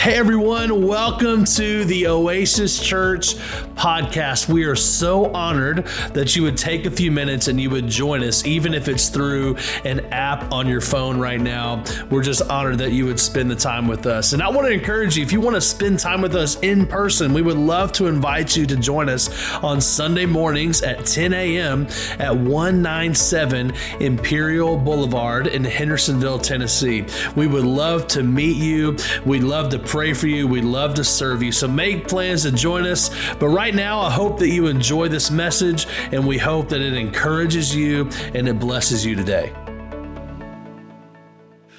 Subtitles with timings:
[0.00, 3.34] Hey everyone, welcome to the Oasis Church
[3.74, 4.48] podcast.
[4.48, 8.24] We are so honored that you would take a few minutes and you would join
[8.24, 11.84] us, even if it's through an app on your phone right now.
[12.10, 14.32] We're just honored that you would spend the time with us.
[14.32, 16.86] And I want to encourage you if you want to spend time with us in
[16.86, 21.34] person, we would love to invite you to join us on Sunday mornings at 10
[21.34, 21.86] a.m.
[22.18, 27.04] at 197 Imperial Boulevard in Hendersonville, Tennessee.
[27.36, 28.96] We would love to meet you.
[29.26, 30.46] We'd love to pray for you.
[30.46, 31.50] We'd love to serve you.
[31.50, 33.10] So make plans to join us.
[33.40, 36.92] But right now, I hope that you enjoy this message and we hope that it
[36.92, 39.52] encourages you and it blesses you today.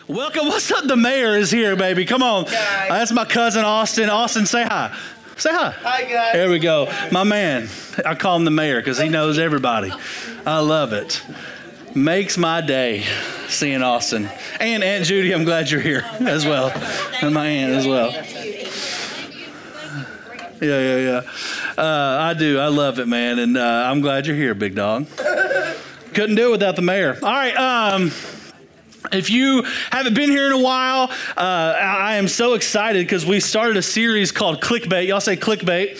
[0.10, 0.48] Welcome.
[0.48, 0.88] What's up?
[0.88, 2.04] The mayor is here, baby.
[2.04, 2.44] Come on.
[2.44, 2.54] Guys.
[2.92, 4.10] Uh, that's my cousin Austin.
[4.10, 4.94] Austin, say hi.
[5.38, 5.72] Say hi.
[5.72, 6.34] Hi, guys.
[6.34, 6.92] There we go.
[7.14, 7.70] My man.
[8.06, 9.94] I call him the mayor because he knows everybody.
[10.46, 11.24] I love it.
[11.96, 13.04] Makes my day
[13.48, 14.30] seeing Austin.
[14.60, 16.72] And Aunt Judy, I'm glad you're here as well.
[17.22, 18.12] And my aunt as well.
[20.62, 21.22] Yeah, yeah, yeah.
[21.78, 22.60] Uh, I do.
[22.60, 23.40] I love it, man.
[23.40, 25.08] And uh, I'm glad you're here, big dog.
[26.14, 27.18] Couldn't do it without the mayor.
[27.22, 27.56] All right.
[27.56, 28.12] Um,
[29.12, 33.40] if you haven't been here in a while, uh, I am so excited because we
[33.40, 35.08] started a series called Clickbait.
[35.08, 35.98] Y'all say clickbait.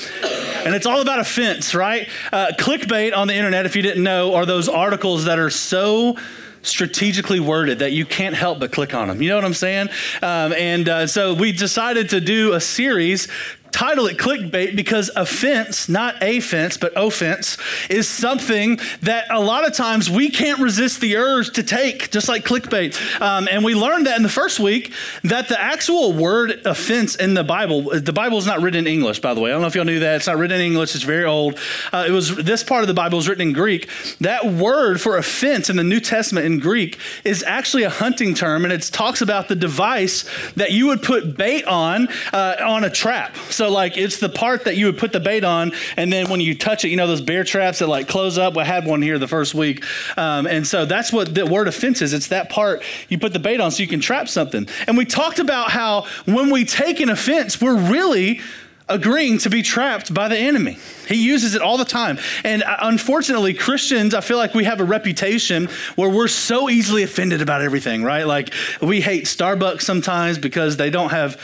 [0.66, 2.08] And it's all about offense, right?
[2.32, 6.18] Uh, clickbait on the internet, if you didn't know, are those articles that are so
[6.62, 9.22] strategically worded that you can't help but click on them.
[9.22, 9.90] You know what I'm saying?
[10.22, 13.28] Um, and uh, so we decided to do a series
[13.72, 17.58] title it clickbait because offense, not a fence, but offense,
[17.90, 22.28] is something that a lot of times we can't resist the urge to take, just
[22.28, 23.22] like clickbait.
[23.22, 27.34] Um, and we learned that in the first week that the actual word offense in
[27.34, 29.50] the Bible, the Bible is not written in English, by the way.
[29.50, 30.18] I don't know if y'all knew that.
[30.18, 30.96] It's not written in English.
[30.96, 31.58] It's very old.
[31.92, 33.90] Uh, it was this part of the Bible is written in Greek.
[34.20, 38.64] That word for offense in the New Testament in Greek is actually a hunting term,
[38.64, 42.90] and it talks about the device that you would put bait on uh, on a
[42.90, 43.36] trap.
[43.50, 46.42] So like it's the part that you would put the bait on, and then when
[46.42, 48.58] you touch it, you know those bear traps that like close up.
[48.58, 49.84] I had one here the first week,
[50.18, 52.14] um, and so that's what the word offense is.
[52.14, 54.68] It's that part you put the bait on so you can trap something.
[54.88, 58.42] And we talked about how when we take an offense, we're really
[58.92, 60.78] agreeing to be trapped by the enemy.
[61.08, 62.20] He uses it all the time.
[62.44, 67.04] And uh, unfortunately, Christians, I feel like we have a reputation where we're so easily
[67.04, 68.26] offended about everything, right?
[68.28, 71.42] Like we hate Starbucks sometimes because they don't have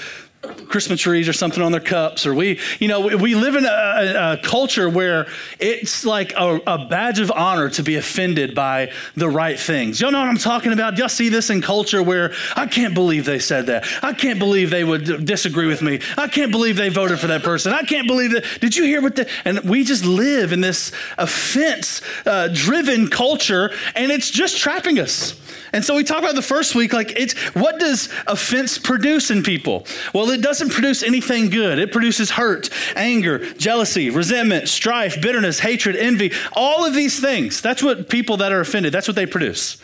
[0.68, 3.70] Christmas trees or something on their cups, or we, you know, we, live in a,
[3.70, 5.28] a, culture where
[5.60, 10.02] it's like a, a, badge of honor to be offended by the right things.
[10.02, 10.98] Y'all know what I'm talking about?
[10.98, 13.86] Y'all see this in culture where I can't believe they said that.
[14.02, 16.00] I can't believe they would disagree with me.
[16.18, 17.74] I can't believe they voted for that person.
[17.74, 18.46] I can't believe that.
[18.60, 23.72] Did you hear what the, and we just live in this offense uh, driven culture,
[23.96, 25.36] and it's just trapping us.
[25.74, 29.44] And so we talk about the first week, like it's what does offense produce in
[29.44, 29.86] people?
[30.14, 31.80] Well, it doesn't produce anything good.
[31.80, 37.62] It produces hurt, anger, jealousy, resentment, strife, bitterness, hatred, envy, all of these things.
[37.62, 39.78] That's what people that are offended, that's what they produce.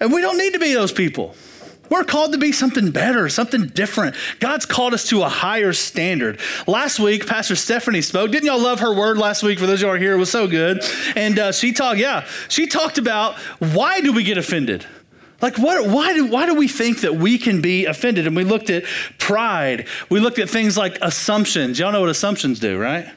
[0.00, 1.34] And we don't need to be those people.
[1.90, 4.14] We're called to be something better, something different.
[4.38, 6.38] God's called us to a higher standard.
[6.66, 8.30] Last week, Pastor Stephanie spoke.
[8.30, 9.58] Didn't y'all love her word last week?
[9.58, 10.82] For those of you who are here, it was so good.
[11.16, 14.86] And uh, she talked, yeah, she talked about why do we get offended?
[15.42, 18.26] Like, what, why, do, why do we think that we can be offended?
[18.26, 18.84] And we looked at
[19.18, 19.88] pride.
[20.10, 21.78] We looked at things like assumptions.
[21.78, 23.08] Y'all know what assumptions do, right?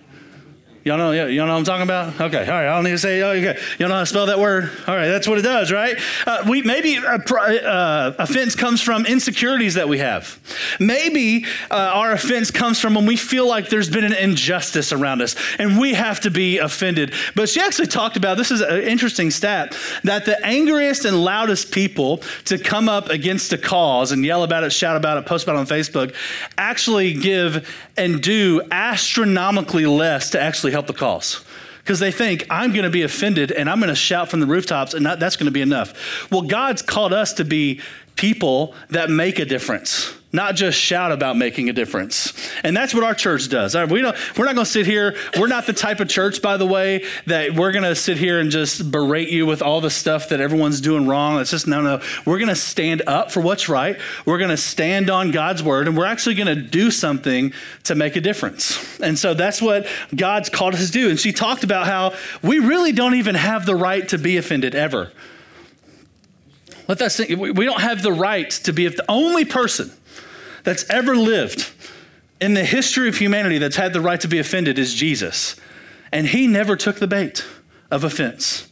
[0.83, 2.19] Y'all know, y'all know what I'm talking about?
[2.19, 2.67] Okay, all right.
[2.67, 3.57] I don't need to say, oh, okay.
[3.79, 4.69] Y'all know how to spell that word?
[4.85, 5.97] All right, that's what it does, right?
[6.27, 10.37] Uh, we maybe uh, uh, offense comes from insecurities that we have.
[10.81, 15.21] Maybe uh, our offense comes from when we feel like there's been an injustice around
[15.21, 17.13] us, and we have to be offended.
[17.33, 21.71] But she actually talked about this is an interesting stat that the angriest and loudest
[21.71, 25.45] people to come up against a cause and yell about it, shout about it, post
[25.45, 26.13] about it on Facebook,
[26.57, 27.65] actually give
[27.95, 31.43] and do astronomically less to actually help the cause
[31.79, 34.45] because they think I'm going to be offended and I'm going to shout from the
[34.45, 36.31] rooftops and that, that's going to be enough.
[36.31, 37.81] Well, God's called us to be
[38.15, 42.33] people that make a difference not just shout about making a difference.
[42.63, 43.75] And that's what our church does.
[43.75, 45.15] We don't, we're not going to sit here.
[45.37, 48.39] We're not the type of church, by the way, that we're going to sit here
[48.39, 51.39] and just berate you with all the stuff that everyone's doing wrong.
[51.39, 52.01] It's just, no, no.
[52.25, 53.99] We're going to stand up for what's right.
[54.25, 57.53] We're going to stand on God's word, and we're actually going to do something
[57.83, 58.99] to make a difference.
[58.99, 59.85] And so that's what
[60.15, 61.11] God's called us to do.
[61.11, 64.73] And she talked about how we really don't even have the right to be offended
[64.73, 65.11] ever.
[66.87, 67.39] Let that sink.
[67.39, 69.91] We don't have the right to be the only person
[70.63, 71.71] that's ever lived
[72.39, 75.55] in the history of humanity that's had the right to be offended is Jesus.
[76.11, 77.45] And he never took the bait
[77.89, 78.67] of offense.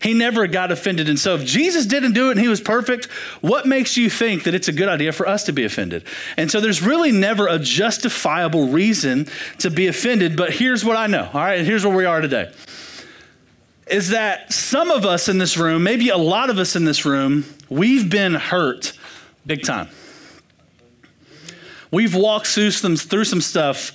[0.00, 1.08] He never got offended.
[1.08, 3.04] And so, if Jesus didn't do it and he was perfect,
[3.42, 6.04] what makes you think that it's a good idea for us to be offended?
[6.38, 9.26] And so, there's really never a justifiable reason
[9.58, 10.38] to be offended.
[10.38, 11.62] But here's what I know, all right?
[11.64, 12.50] Here's where we are today
[13.90, 17.04] is that some of us in this room, maybe a lot of us in this
[17.04, 18.92] room, we've been hurt
[19.44, 19.88] big time.
[21.90, 23.92] We've walked through some, through some stuff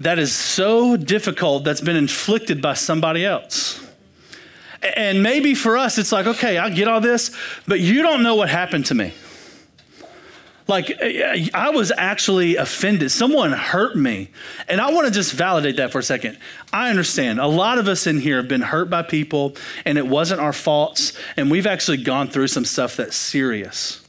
[0.00, 3.84] that is so difficult that's been inflicted by somebody else.
[4.82, 7.34] And maybe for us, it's like, okay, I get all this,
[7.66, 9.12] but you don't know what happened to me.
[10.68, 10.92] Like,
[11.54, 13.10] I was actually offended.
[13.10, 14.28] Someone hurt me.
[14.68, 16.38] And I want to just validate that for a second.
[16.74, 17.40] I understand.
[17.40, 20.52] A lot of us in here have been hurt by people, and it wasn't our
[20.52, 24.06] faults, and we've actually gone through some stuff that's serious.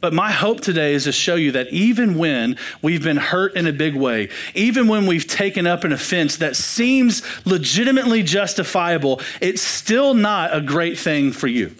[0.00, 3.66] But my hope today is to show you that even when we've been hurt in
[3.66, 9.60] a big way, even when we've taken up an offense that seems legitimately justifiable, it's
[9.60, 11.74] still not a great thing for you.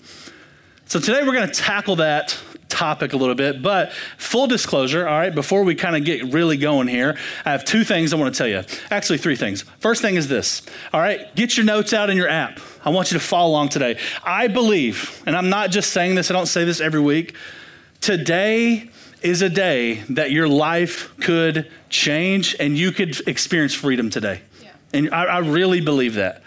[0.85, 2.39] So today we're going to tackle that
[2.69, 6.57] topic a little bit, but full disclosure, all right, before we kind of get really
[6.57, 8.63] going here, I have two things I want to tell you.
[8.91, 9.63] Actually, three things.
[9.81, 10.63] First thing is this,
[10.93, 12.61] all right, get your notes out in your app.
[12.85, 13.99] I want you to follow along today.
[14.25, 17.35] I believe, and I'm not just saying this, I don't say this every week.
[18.01, 18.89] Today
[19.23, 24.41] is a day that your life could change and you could experience freedom today.
[24.63, 24.71] Yeah.
[24.95, 26.43] And I, I really believe that.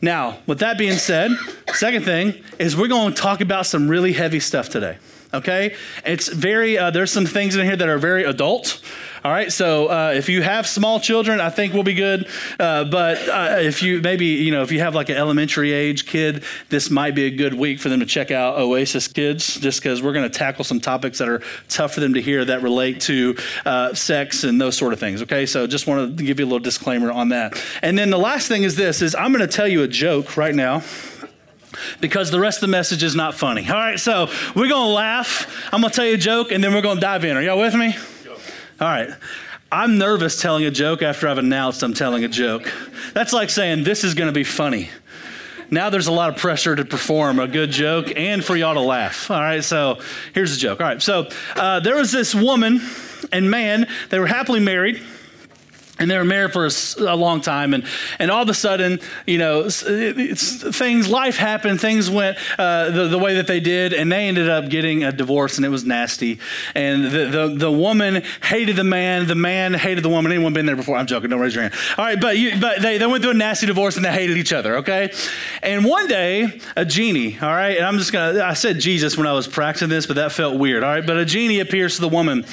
[0.00, 1.30] Now, with that being said,
[1.74, 4.98] second thing is we're going to talk about some really heavy stuff today
[5.34, 5.74] okay?
[6.06, 8.80] It's very, uh, there's some things in here that are very adult.
[9.24, 12.28] All right, so uh, if you have small children, I think we'll be good.
[12.60, 16.04] Uh, but uh, if you maybe, you know, if you have like an elementary age
[16.04, 19.80] kid, this might be a good week for them to check out Oasis Kids, just
[19.80, 21.40] because we're going to tackle some topics that are
[21.70, 23.34] tough for them to hear that relate to
[23.64, 25.22] uh, sex and those sort of things.
[25.22, 27.58] Okay, so just want to give you a little disclaimer on that.
[27.80, 30.36] And then the last thing is this: is I'm going to tell you a joke
[30.36, 30.82] right now
[32.02, 33.66] because the rest of the message is not funny.
[33.66, 35.70] All right, so we're to laugh.
[35.72, 37.38] I'm to tell you a joke and then we're to dive in.
[37.38, 37.96] Are y'all with me?
[38.80, 39.10] All right.
[39.70, 42.72] I'm nervous telling a joke after I've announced I'm telling a joke.
[43.12, 44.90] That's like saying, this is going to be funny.
[45.70, 48.80] Now there's a lot of pressure to perform a good joke and for y'all to
[48.80, 49.30] laugh.
[49.30, 50.00] All right, so
[50.34, 50.80] here's the joke.
[50.80, 52.80] All right, so uh, there was this woman
[53.32, 55.02] and man, they were happily married
[55.98, 56.70] and they were married for a,
[57.12, 57.84] a, long time and,
[58.18, 63.18] and all of a sudden you know things life happened things went uh, the, the
[63.18, 66.38] way that they did and they ended up getting a divorce and it was nasty.
[66.74, 70.32] And the, the, the woman hated the man the man hated the woman.
[70.32, 70.96] Anyone been there before?
[70.96, 71.74] I'm joking don't raise your hand.
[71.96, 74.36] All right but, you, but they, they went through a nasty divorce and they hated
[74.36, 75.12] each other okay?
[75.62, 79.26] And one day a genie all right and i'm just gonna i said jesus when
[79.26, 81.06] i was practicing this but that felt weird all right?
[81.06, 82.44] But a genie appears to the woman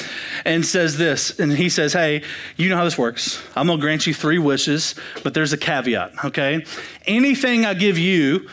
[0.45, 2.23] and says this and he says hey
[2.57, 5.57] you know how this works I'm going to grant you three wishes, but there's a
[5.57, 6.65] caveat, okay?
[7.05, 8.47] Anything I give you,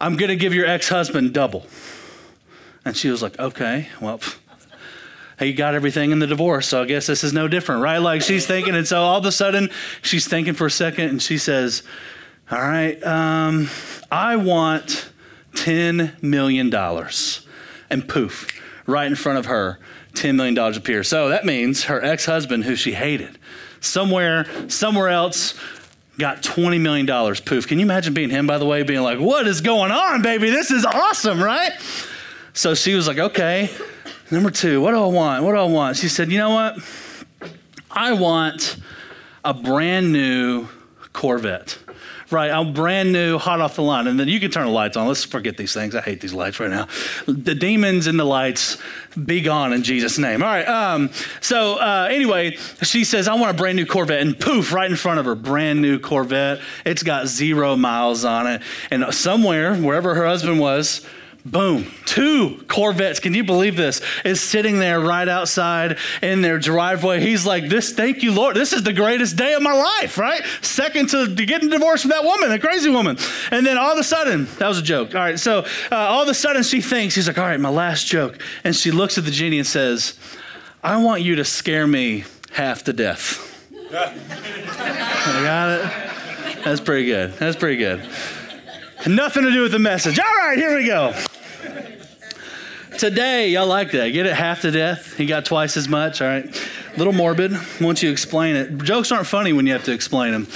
[0.00, 1.66] I'm going to give your ex husband double.
[2.84, 4.20] And she was like, okay, well,
[5.38, 7.98] he got everything in the divorce, so I guess this is no different, right?
[7.98, 9.70] Like she's thinking, and so all of a sudden
[10.02, 11.82] she's thinking for a second and she says,
[12.50, 13.68] all right, um,
[14.10, 15.10] I want
[15.54, 16.72] $10 million.
[17.90, 18.48] And poof,
[18.86, 19.78] right in front of her,
[20.14, 21.08] $10 million appears.
[21.08, 23.38] So that means her ex husband, who she hated,
[23.84, 25.54] somewhere, somewhere else,
[26.18, 27.06] got $20 million.
[27.06, 27.66] Poof.
[27.66, 30.50] Can you imagine being him, by the way, being like, what is going on, baby?
[30.50, 31.72] This is awesome, right?
[32.52, 33.70] So she was like, okay.
[34.30, 35.44] Number two, what do I want?
[35.44, 35.96] What do I want?
[35.96, 36.78] She said, you know what?
[37.90, 38.76] I want
[39.44, 40.68] a brand new
[41.12, 41.78] Corvette
[42.34, 42.50] right?
[42.50, 44.06] I'm brand new, hot off the line.
[44.06, 45.08] And then you can turn the lights on.
[45.08, 45.94] Let's forget these things.
[45.94, 46.88] I hate these lights right now.
[47.26, 48.76] The demons and the lights,
[49.24, 50.42] be gone in Jesus' name.
[50.42, 50.66] All right.
[50.66, 51.10] Um,
[51.40, 54.20] so uh, anyway, she says, I want a brand new Corvette.
[54.20, 56.60] And poof, right in front of her, brand new Corvette.
[56.84, 58.62] It's got zero miles on it.
[58.90, 61.06] And somewhere, wherever her husband was,
[61.46, 63.20] Boom, two Corvettes.
[63.20, 64.00] Can you believe this?
[64.24, 67.20] Is sitting there right outside in their driveway.
[67.20, 68.56] He's like, This, thank you, Lord.
[68.56, 70.42] This is the greatest day of my life, right?
[70.62, 73.18] Second to, getting divorced from that woman, the crazy woman.
[73.50, 75.14] And then all of a sudden, that was a joke.
[75.14, 77.68] All right, so uh, all of a sudden she thinks, He's like, All right, my
[77.68, 78.40] last joke.
[78.64, 80.18] And she looks at the genie and says,
[80.82, 83.50] I want you to scare me half to death.
[83.92, 86.64] I got it?
[86.64, 87.34] That's pretty good.
[87.34, 88.08] That's pretty good.
[89.06, 90.18] Nothing to do with the message.
[90.18, 91.14] All right, here we go.
[92.98, 94.08] Today, y'all like that.
[94.10, 95.16] Get it half to death.
[95.16, 96.22] He got twice as much.
[96.22, 96.44] All right.
[96.46, 98.78] A little morbid once you explain it.
[98.78, 100.48] Jokes aren't funny when you have to explain them.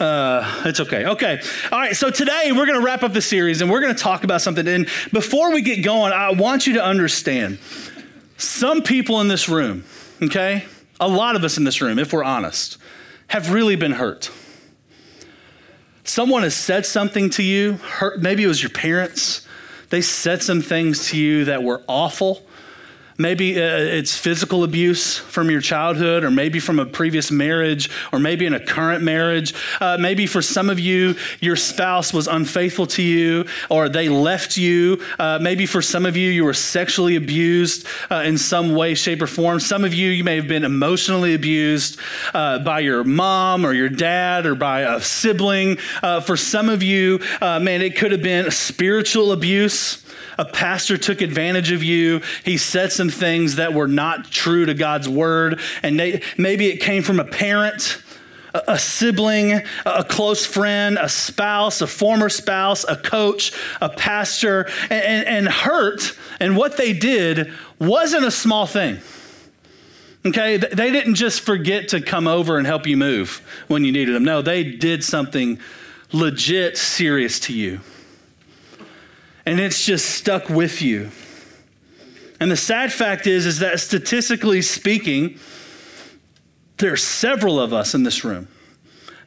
[0.00, 1.04] Uh, it's okay.
[1.06, 1.40] Okay.
[1.70, 1.94] All right.
[1.94, 4.40] So today we're going to wrap up the series and we're going to talk about
[4.40, 4.66] something.
[4.66, 7.58] And before we get going, I want you to understand
[8.36, 9.84] some people in this room,
[10.20, 10.64] okay,
[10.98, 12.78] a lot of us in this room, if we're honest,
[13.28, 14.30] have really been hurt.
[16.04, 17.78] Someone has said something to you,
[18.18, 19.46] maybe it was your parents.
[19.90, 22.42] They said some things to you that were awful
[23.22, 28.18] Maybe uh, it's physical abuse from your childhood, or maybe from a previous marriage, or
[28.18, 29.54] maybe in a current marriage.
[29.80, 34.56] Uh, maybe for some of you, your spouse was unfaithful to you, or they left
[34.56, 35.00] you.
[35.20, 39.22] Uh, maybe for some of you, you were sexually abused uh, in some way, shape,
[39.22, 39.60] or form.
[39.60, 42.00] Some of you, you may have been emotionally abused
[42.34, 45.78] uh, by your mom or your dad or by a sibling.
[46.02, 50.02] Uh, for some of you, man, it could have been spiritual abuse
[50.42, 52.20] a pastor took advantage of you.
[52.44, 55.60] He said some things that were not true to God's word.
[55.84, 58.02] And they, maybe it came from a parent,
[58.52, 64.68] a, sibling, a close friend, a spouse, a former spouse, a coach, a pastor.
[64.90, 68.98] And, and, and hurt and what they did wasn't a small thing.
[70.26, 74.14] Okay, they didn't just forget to come over and help you move when you needed
[74.14, 74.24] them.
[74.24, 75.60] No, they did something
[76.12, 77.80] legit serious to you
[79.44, 81.10] and it's just stuck with you.
[82.40, 85.38] And the sad fact is, is that statistically speaking,
[86.78, 88.48] there are several of us in this room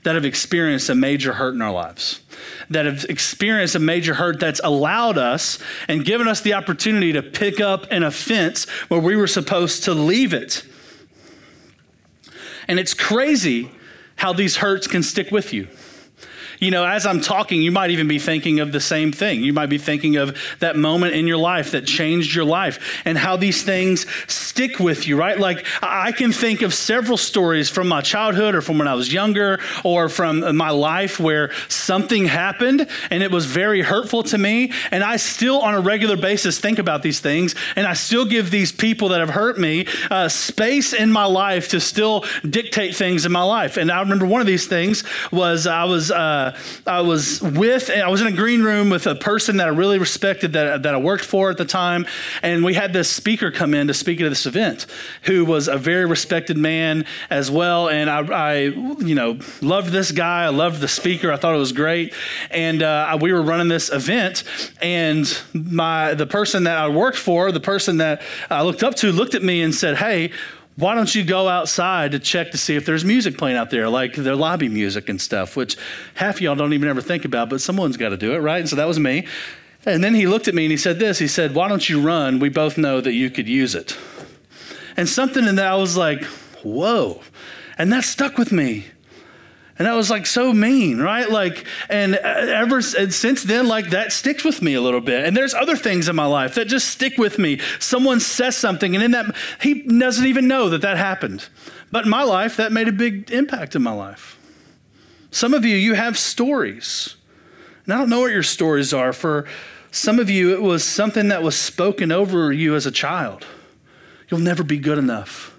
[0.03, 2.21] that have experienced a major hurt in our lives,
[2.69, 5.57] that have experienced a major hurt that's allowed us
[5.87, 9.93] and given us the opportunity to pick up an offense where we were supposed to
[9.93, 10.63] leave it.
[12.67, 13.71] And it's crazy
[14.17, 15.67] how these hurts can stick with you
[16.59, 19.43] you know, as I'm talking, you might even be thinking of the same thing.
[19.43, 23.17] You might be thinking of that moment in your life that changed your life and
[23.17, 25.39] how these things stick with you, right?
[25.39, 29.11] Like, I can think of several stories from my childhood or from when I was
[29.11, 34.71] younger or from my life where something happened and it was very hurtful to me.
[34.91, 38.51] And I still, on a regular basis, think about these things and I still give
[38.51, 43.25] these people that have hurt me uh, space in my life to still dictate things
[43.25, 43.77] in my life.
[43.77, 46.11] And I remember one of these things was I was.
[46.11, 46.44] Uh,
[46.85, 49.97] I was with, I was in a green room with a person that I really
[49.97, 52.05] respected that, that I worked for at the time.
[52.41, 54.85] And we had this speaker come in to speak at this event
[55.23, 57.89] who was a very respected man as well.
[57.89, 60.43] And I, I you know, loved this guy.
[60.43, 61.31] I loved the speaker.
[61.31, 62.13] I thought it was great.
[62.51, 64.43] And uh, we were running this event
[64.81, 69.11] and my, the person that I worked for, the person that I looked up to
[69.11, 70.31] looked at me and said, Hey,
[70.77, 73.87] why don't you go outside to check to see if there's music playing out there,
[73.87, 75.77] like their lobby music and stuff, which
[76.15, 78.59] half y'all don't even ever think about, but someone's got to do it, right?
[78.59, 79.25] And so that was me.
[79.85, 82.01] And then he looked at me and he said this He said, Why don't you
[82.01, 82.39] run?
[82.39, 83.97] We both know that you could use it.
[84.97, 86.23] And something in that, I was like,
[86.63, 87.21] Whoa.
[87.77, 88.85] And that stuck with me.
[89.77, 91.29] And that was like so mean, right?
[91.29, 95.25] Like, and ever and since then, like that sticks with me a little bit.
[95.25, 97.59] And there's other things in my life that just stick with me.
[97.79, 101.49] Someone says something, and in that, he doesn't even know that that happened.
[101.91, 104.37] But in my life, that made a big impact in my life.
[105.29, 107.17] Some of you, you have stories.
[107.83, 109.11] And I don't know what your stories are.
[109.11, 109.45] For
[109.91, 113.45] some of you, it was something that was spoken over you as a child.
[114.29, 115.54] You'll never be good enough.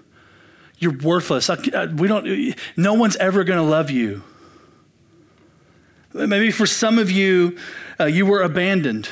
[0.79, 1.49] You're worthless.
[1.49, 4.23] We don't, no one's ever going to love you.
[6.13, 7.57] Maybe for some of you,
[7.99, 9.09] uh, you were abandoned.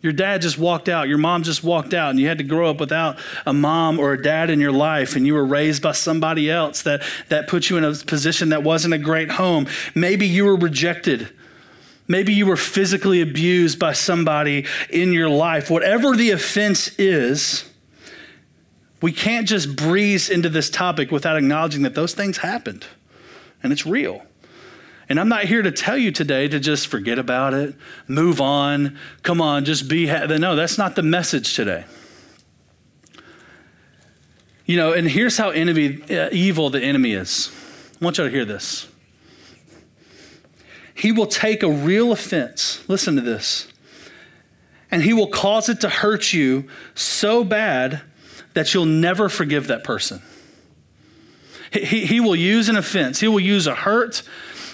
[0.00, 2.68] Your dad just walked out, your mom just walked out, and you had to grow
[2.68, 5.92] up without a mom or a dad in your life, and you were raised by
[5.92, 9.66] somebody else that, that put you in a position that wasn't a great home.
[9.94, 11.30] Maybe you were rejected.
[12.06, 15.70] Maybe you were physically abused by somebody in your life.
[15.70, 17.64] Whatever the offense is,
[19.04, 22.86] we can't just breeze into this topic without acknowledging that those things happened
[23.62, 24.22] and it's real.
[25.10, 27.74] And I'm not here to tell you today to just forget about it,
[28.08, 30.38] move on, come on, just be happy.
[30.38, 31.84] No, that's not the message today.
[34.64, 37.52] You know, and here's how enemy, uh, evil the enemy is.
[38.00, 38.88] I want you to hear this.
[40.94, 43.68] He will take a real offense, listen to this,
[44.90, 48.00] and he will cause it to hurt you so bad
[48.54, 50.22] that you'll never forgive that person.
[51.72, 54.22] He, he will use an offense, he will use a hurt,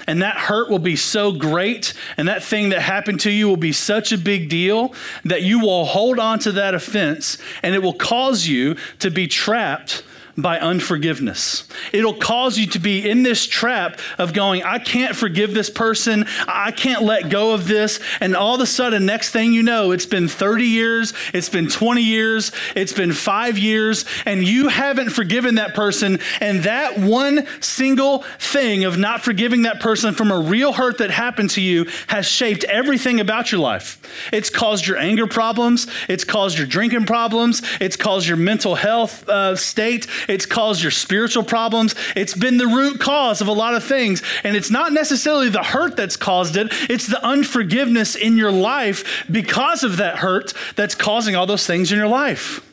[0.07, 3.57] and that hurt will be so great, and that thing that happened to you will
[3.57, 4.95] be such a big deal
[5.25, 9.27] that you will hold on to that offense, and it will cause you to be
[9.27, 10.03] trapped
[10.37, 11.69] by unforgiveness.
[11.93, 16.27] It'll cause you to be in this trap of going, I can't forgive this person.
[16.47, 18.01] I can't let go of this.
[18.21, 21.69] And all of a sudden, next thing you know, it's been 30 years, it's been
[21.69, 26.19] 20 years, it's been five years, and you haven't forgiven that person.
[26.41, 31.11] And that one single thing of not forgiving that person from a real hurt that
[31.11, 34.01] happened to you has shaped everything about your life.
[34.33, 39.29] It's caused your anger problems, it's caused your drinking problems, it's caused your mental health
[39.29, 40.07] uh, state.
[40.31, 41.95] It's caused your spiritual problems.
[42.15, 44.23] It's been the root cause of a lot of things.
[44.45, 49.27] And it's not necessarily the hurt that's caused it, it's the unforgiveness in your life
[49.31, 52.67] because of that hurt that's causing all those things in your life.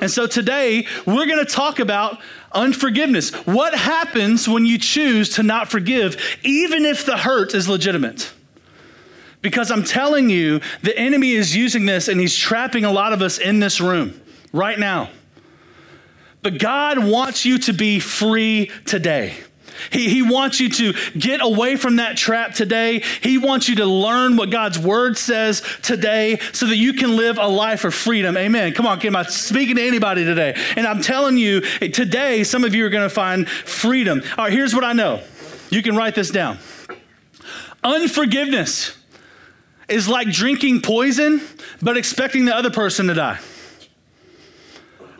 [0.00, 2.18] And so today, we're going to talk about
[2.52, 3.32] unforgiveness.
[3.46, 8.32] What happens when you choose to not forgive, even if the hurt is legitimate?
[9.42, 13.22] Because I'm telling you, the enemy is using this and he's trapping a lot of
[13.22, 14.20] us in this room
[14.52, 15.10] right now.
[16.42, 19.34] But God wants you to be free today.
[19.90, 23.02] He, he wants you to get away from that trap today.
[23.22, 27.38] He wants you to learn what God's word says today so that you can live
[27.38, 28.36] a life of freedom.
[28.36, 28.74] Amen.
[28.74, 30.54] Come on, am I speaking to anybody today?
[30.76, 34.22] And I'm telling you, today, some of you are going to find freedom.
[34.36, 35.22] All right, here's what I know.
[35.70, 36.58] You can write this down.
[37.84, 38.96] Unforgiveness
[39.88, 41.40] is like drinking poison,
[41.80, 43.38] but expecting the other person to die.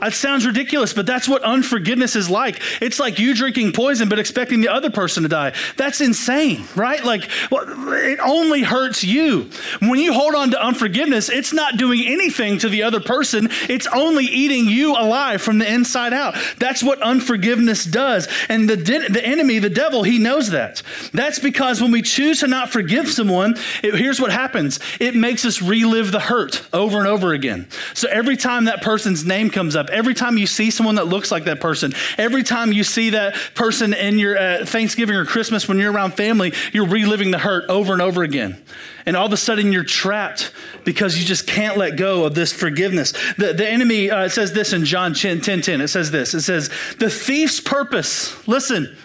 [0.01, 2.61] That sounds ridiculous, but that's what unforgiveness is like.
[2.81, 5.53] It's like you drinking poison but expecting the other person to die.
[5.77, 7.03] That's insane, right?
[7.05, 9.51] Like, well, it only hurts you.
[9.81, 13.89] When you hold on to unforgiveness, it's not doing anything to the other person, it's
[13.89, 16.37] only eating you alive from the inside out.
[16.59, 18.29] That's what unforgiveness does.
[18.49, 20.83] And the, the enemy, the devil, he knows that.
[21.13, 25.45] That's because when we choose to not forgive someone, it, here's what happens it makes
[25.45, 27.67] us relive the hurt over and over again.
[27.95, 31.31] So every time that person's name comes up, Every time you see someone that looks
[31.31, 35.69] like that person, every time you see that person in your uh, Thanksgiving or Christmas
[35.69, 38.63] when you're around family, you're reliving the hurt over and over again.
[39.07, 40.53] And all of a sudden you're trapped
[40.85, 43.13] because you just can't let go of this forgiveness.
[43.37, 45.81] The, the enemy uh, says this in John 10, 10 10.
[45.81, 48.97] It says this it says, The thief's purpose, listen,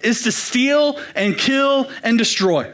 [0.00, 2.72] is to steal and kill and destroy.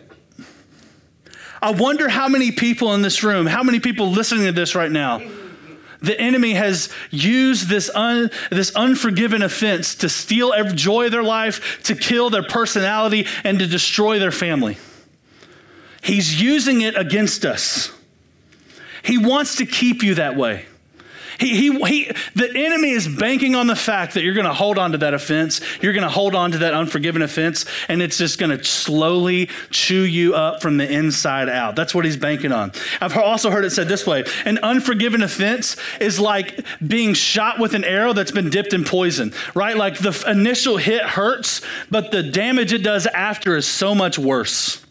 [1.61, 4.90] I wonder how many people in this room, how many people listening to this right
[4.90, 5.19] now,
[6.00, 11.23] the enemy has used this, un, this unforgiven offense to steal every joy of their
[11.25, 14.78] life, to kill their personality, and to destroy their family.
[16.02, 17.93] He's using it against us.
[19.02, 20.67] He wants to keep you that way.
[21.38, 24.76] He, he, he, the enemy is banking on the fact that you're going to hold
[24.76, 25.61] on to that offense.
[25.80, 29.48] You're going to hold on to that unforgiven offense, and it's just going to slowly
[29.70, 31.77] chew you up from the inside out.
[31.77, 32.72] That's what he's banking on.
[33.01, 37.74] I've also heard it said this way an unforgiven offense is like being shot with
[37.74, 39.77] an arrow that's been dipped in poison, right?
[39.77, 44.85] Like the initial hit hurts, but the damage it does after is so much worse.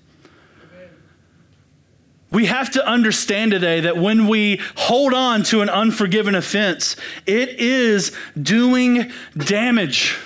[2.30, 7.50] We have to understand today that when we hold on to an unforgiven offense, it
[7.60, 8.12] is
[8.42, 10.18] doing damage.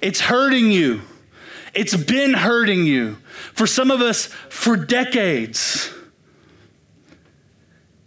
[0.00, 1.02] It's hurting you.
[1.74, 3.16] It's been hurting you.
[3.52, 5.92] For some of us, for decades.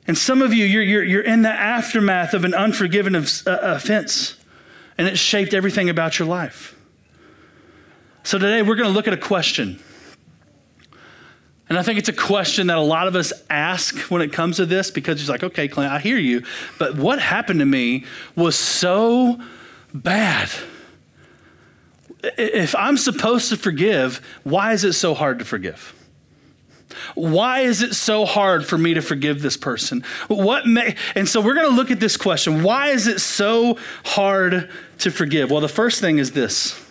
[0.08, 4.38] And some of you, you're, you're, you're in the aftermath of an unforgiven uh, offense,
[4.98, 6.76] and it shaped everything about your life.
[8.24, 9.82] So today, we're going to look at a question.
[11.70, 14.58] And I think it's a question that a lot of us ask when it comes
[14.58, 16.44] to this because it's like, okay, Clint, I hear you,
[16.80, 19.40] but what happened to me was so
[19.94, 20.50] bad.
[22.24, 25.94] If I'm supposed to forgive, why is it so hard to forgive?
[27.16, 30.04] Why is it so hard for me to forgive this person?
[30.30, 32.64] What may, and so we're going to look at this question.
[32.64, 35.52] Why is it so hard to forgive?
[35.52, 36.82] Well, the first thing is this.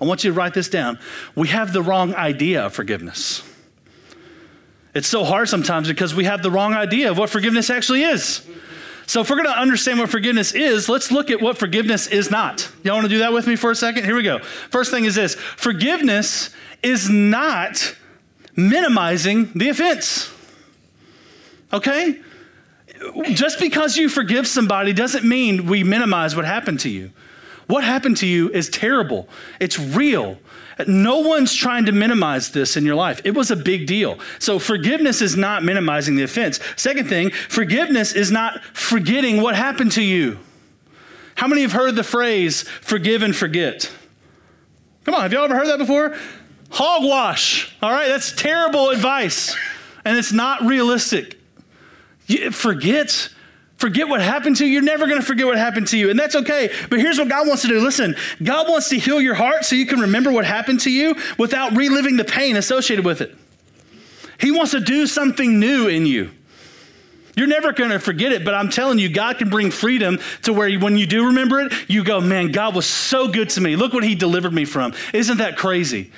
[0.00, 0.98] I want you to write this down.
[1.36, 3.42] We have the wrong idea of forgiveness.
[4.96, 8.40] It's so hard sometimes because we have the wrong idea of what forgiveness actually is.
[9.06, 12.30] So, if we're going to understand what forgiveness is, let's look at what forgiveness is
[12.30, 12.72] not.
[12.82, 14.04] Y'all want to do that with me for a second?
[14.04, 14.38] Here we go.
[14.38, 16.48] First thing is this forgiveness
[16.82, 17.94] is not
[18.56, 20.32] minimizing the offense.
[21.74, 22.18] Okay?
[23.32, 27.10] Just because you forgive somebody doesn't mean we minimize what happened to you.
[27.66, 29.28] What happened to you is terrible,
[29.60, 30.38] it's real.
[30.86, 33.22] No one's trying to minimize this in your life.
[33.24, 34.18] It was a big deal.
[34.38, 36.60] So, forgiveness is not minimizing the offense.
[36.76, 40.38] Second thing, forgiveness is not forgetting what happened to you.
[41.36, 43.90] How many have heard the phrase, forgive and forget?
[45.04, 46.16] Come on, have y'all ever heard that before?
[46.70, 47.74] Hogwash.
[47.80, 49.56] All right, that's terrible advice,
[50.04, 51.38] and it's not realistic.
[52.50, 53.30] Forget
[53.76, 54.72] forget what happened to you.
[54.72, 56.70] You're never going to forget what happened to you, and that's okay.
[56.90, 59.76] But here's what God wants to do listen, God wants to heal your heart so
[59.76, 63.36] you can remember what happened to you without reliving the pain associated with it.
[64.38, 66.30] He wants to do something new in you.
[67.36, 70.54] You're never going to forget it, but I'm telling you, God can bring freedom to
[70.54, 73.76] where when you do remember it, you go, man, God was so good to me.
[73.76, 74.94] Look what He delivered me from.
[75.12, 76.10] Isn't that crazy?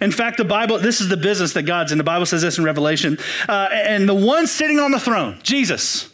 [0.00, 1.98] In fact, the Bible, this is the business that God's in.
[1.98, 3.18] The Bible says this in Revelation.
[3.48, 6.12] Uh, and the one sitting on the throne, Jesus,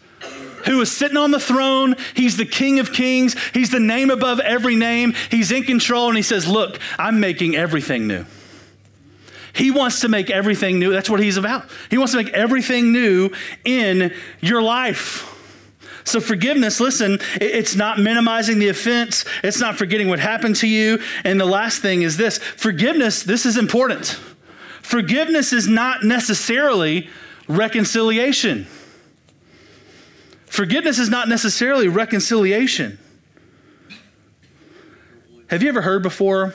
[0.66, 1.96] who is sitting on the throne.
[2.14, 3.36] He's the King of Kings.
[3.52, 5.14] He's the name above every name.
[5.30, 6.08] He's in control.
[6.08, 8.24] And he says, Look, I'm making everything new.
[9.52, 10.92] He wants to make everything new.
[10.92, 11.68] That's what he's about.
[11.90, 13.30] He wants to make everything new
[13.64, 15.26] in your life.
[16.04, 20.98] So, forgiveness, listen, it's not minimizing the offense, it's not forgetting what happened to you.
[21.24, 24.18] And the last thing is this forgiveness, this is important.
[24.82, 27.08] Forgiveness is not necessarily
[27.48, 28.66] reconciliation.
[30.50, 32.98] Forgiveness is not necessarily reconciliation.
[35.46, 36.54] Have you ever heard before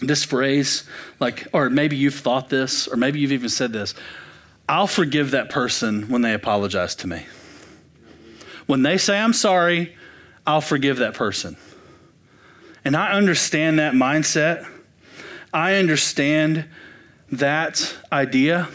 [0.00, 0.84] this phrase?
[1.18, 3.94] Like, or maybe you've thought this, or maybe you've even said this
[4.68, 7.24] I'll forgive that person when they apologize to me.
[8.66, 9.96] When they say, I'm sorry,
[10.46, 11.56] I'll forgive that person.
[12.84, 14.68] And I understand that mindset.
[15.52, 16.66] I understand
[17.32, 18.68] that idea.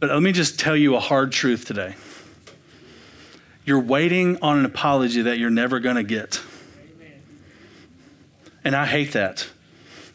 [0.00, 1.94] But let me just tell you a hard truth today.
[3.68, 6.40] You're waiting on an apology that you're never going to get.
[8.64, 9.46] And I hate that.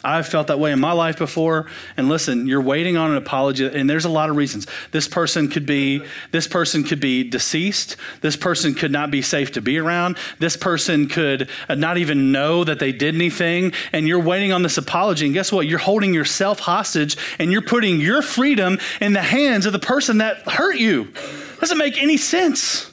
[0.04, 1.68] I've felt that way in my life before.
[1.96, 4.66] And listen, you're waiting on an apology, and there's a lot of reasons.
[4.90, 7.96] This person could be this person could be deceased.
[8.22, 10.18] This person could not be safe to be around.
[10.40, 13.72] This person could not even know that they did anything.
[13.92, 15.26] And you're waiting on this apology.
[15.26, 15.68] And guess what?
[15.68, 20.18] You're holding yourself hostage, and you're putting your freedom in the hands of the person
[20.18, 21.14] that hurt you.
[21.60, 22.90] Doesn't make any sense.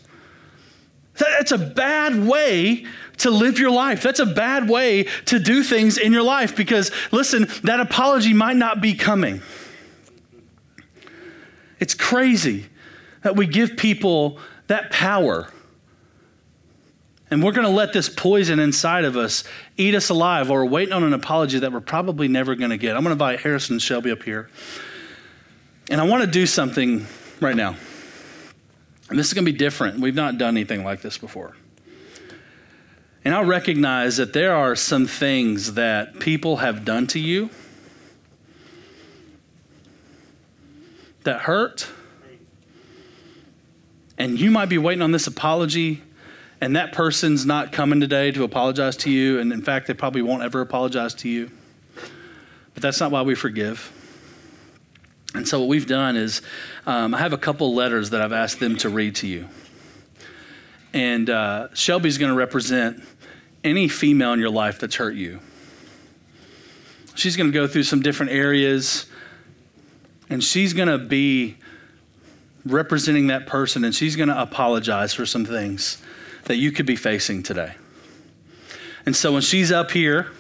[1.21, 2.87] That's a bad way
[3.19, 4.03] to live your life.
[4.03, 8.57] That's a bad way to do things in your life because, listen, that apology might
[8.57, 9.43] not be coming.
[11.79, 12.67] It's crazy
[13.23, 15.51] that we give people that power.
[17.31, 19.45] And we're going to let this poison inside of us
[19.77, 22.77] eat us alive, or we're waiting on an apology that we're probably never going to
[22.77, 22.97] get.
[22.97, 24.51] I'm going to invite Harrison Shelby up here.
[25.91, 27.07] And I want to do something
[27.41, 27.77] right now.
[29.11, 30.01] And this is going to be different.
[30.01, 31.57] We've not done anything like this before.
[33.25, 37.51] And I recognize that there are some things that people have done to you
[41.25, 41.89] that hurt.
[44.17, 46.03] And you might be waiting on this apology,
[46.61, 49.41] and that person's not coming today to apologize to you.
[49.41, 51.51] And in fact, they probably won't ever apologize to you.
[52.75, 53.93] But that's not why we forgive.
[55.35, 56.43] And so, what we've done is,
[56.87, 59.49] um, I have a couple letters that I've asked them to read to you.
[60.93, 63.03] And uh, Shelby's going to represent
[63.63, 65.41] any female in your life that's hurt you.
[67.15, 69.07] She's going to go through some different areas
[70.29, 71.57] and she's going to be
[72.65, 76.01] representing that person and she's going to apologize for some things
[76.45, 77.75] that you could be facing today.
[79.07, 80.31] And so when she's up here,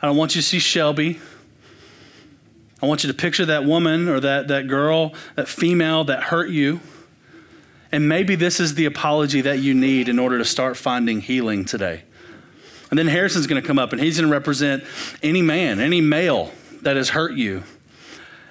[0.00, 1.20] I don't want you to see Shelby.
[2.80, 6.50] I want you to picture that woman or that, that girl, that female that hurt
[6.50, 6.80] you.
[7.90, 11.64] And maybe this is the apology that you need in order to start finding healing
[11.64, 12.02] today.
[12.90, 14.84] And then Harrison's going to come up and he's going to represent
[15.22, 17.64] any man, any male that has hurt you.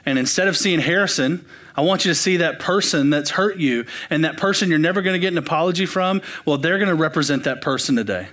[0.05, 3.85] And instead of seeing Harrison, I want you to see that person that's hurt you
[4.09, 6.21] and that person you're never going to get an apology from.
[6.45, 8.27] Well, they're going to represent that person today.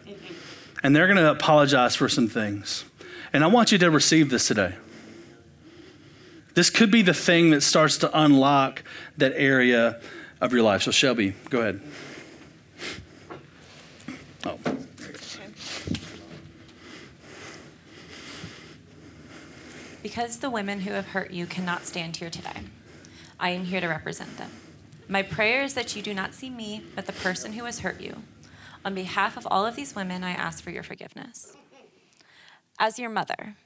[0.83, 2.85] And they're going to apologize for some things.
[3.33, 4.75] And I want you to receive this today.
[6.55, 8.83] This could be the thing that starts to unlock
[9.19, 10.01] that area
[10.41, 10.83] of your life.
[10.83, 11.81] So, Shelby, go ahead.
[14.47, 14.59] Oh.
[20.03, 22.61] Because the women who have hurt you cannot stand here today,
[23.41, 24.51] I am here to represent them.
[25.09, 28.01] My prayer is that you do not see me, but the person who has hurt
[28.01, 28.23] you.
[28.85, 31.57] On behalf of all of these women, I ask for your forgiveness.
[32.79, 33.57] As your mother,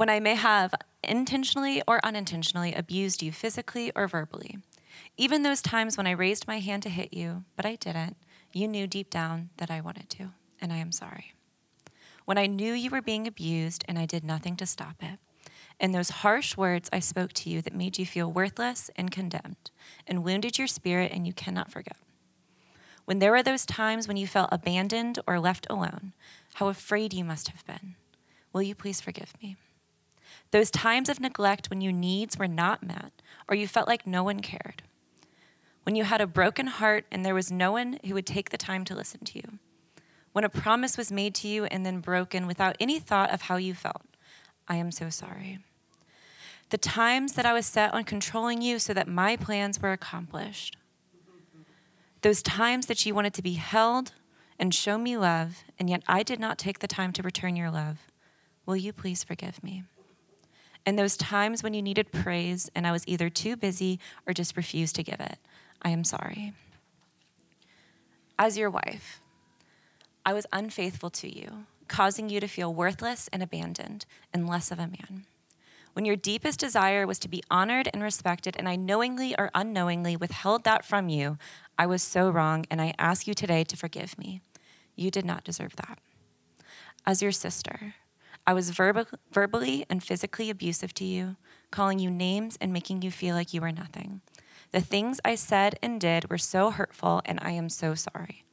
[0.00, 0.72] when I may have
[1.04, 4.56] intentionally or unintentionally abused you physically or verbally,
[5.18, 8.16] even those times when I raised my hand to hit you, but I didn't,
[8.50, 11.34] you knew deep down that I wanted to, and I am sorry.
[12.24, 15.18] When I knew you were being abused and I did nothing to stop it,
[15.78, 19.70] and those harsh words I spoke to you that made you feel worthless and condemned
[20.06, 21.98] and wounded your spirit and you cannot forget.
[23.04, 26.14] When there were those times when you felt abandoned or left alone,
[26.54, 27.96] how afraid you must have been.
[28.54, 29.58] Will you please forgive me?
[30.50, 33.12] Those times of neglect when your needs were not met
[33.48, 34.82] or you felt like no one cared.
[35.84, 38.58] When you had a broken heart and there was no one who would take the
[38.58, 39.58] time to listen to you.
[40.32, 43.56] When a promise was made to you and then broken without any thought of how
[43.56, 44.02] you felt.
[44.68, 45.60] I am so sorry
[46.70, 50.76] the times that I was set on controlling you so that my plans were accomplished.
[52.22, 54.12] Those times that you wanted to be held
[54.58, 57.70] and show me love, and yet I did not take the time to return your
[57.70, 57.98] love.
[58.66, 59.84] Will you please forgive me?
[60.86, 64.56] And those times when you needed praise and I was either too busy or just
[64.56, 65.38] refused to give it.
[65.82, 66.52] I am sorry.
[68.38, 69.20] As your wife,
[70.24, 74.78] I was unfaithful to you, causing you to feel worthless and abandoned and less of
[74.78, 75.24] a man.
[75.92, 80.16] When your deepest desire was to be honored and respected, and I knowingly or unknowingly
[80.16, 81.36] withheld that from you,
[81.78, 84.40] I was so wrong, and I ask you today to forgive me.
[84.94, 85.98] You did not deserve that.
[87.04, 87.94] As your sister,
[88.46, 91.36] I was verb- verbally and physically abusive to you,
[91.70, 94.20] calling you names and making you feel like you were nothing.
[94.72, 98.44] The things I said and did were so hurtful, and I am so sorry.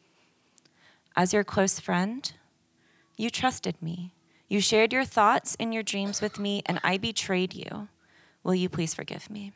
[1.16, 2.32] As your close friend,
[3.16, 4.14] you trusted me.
[4.48, 7.90] You shared your thoughts and your dreams with me, and I betrayed you.
[8.44, 9.52] Will you please forgive me?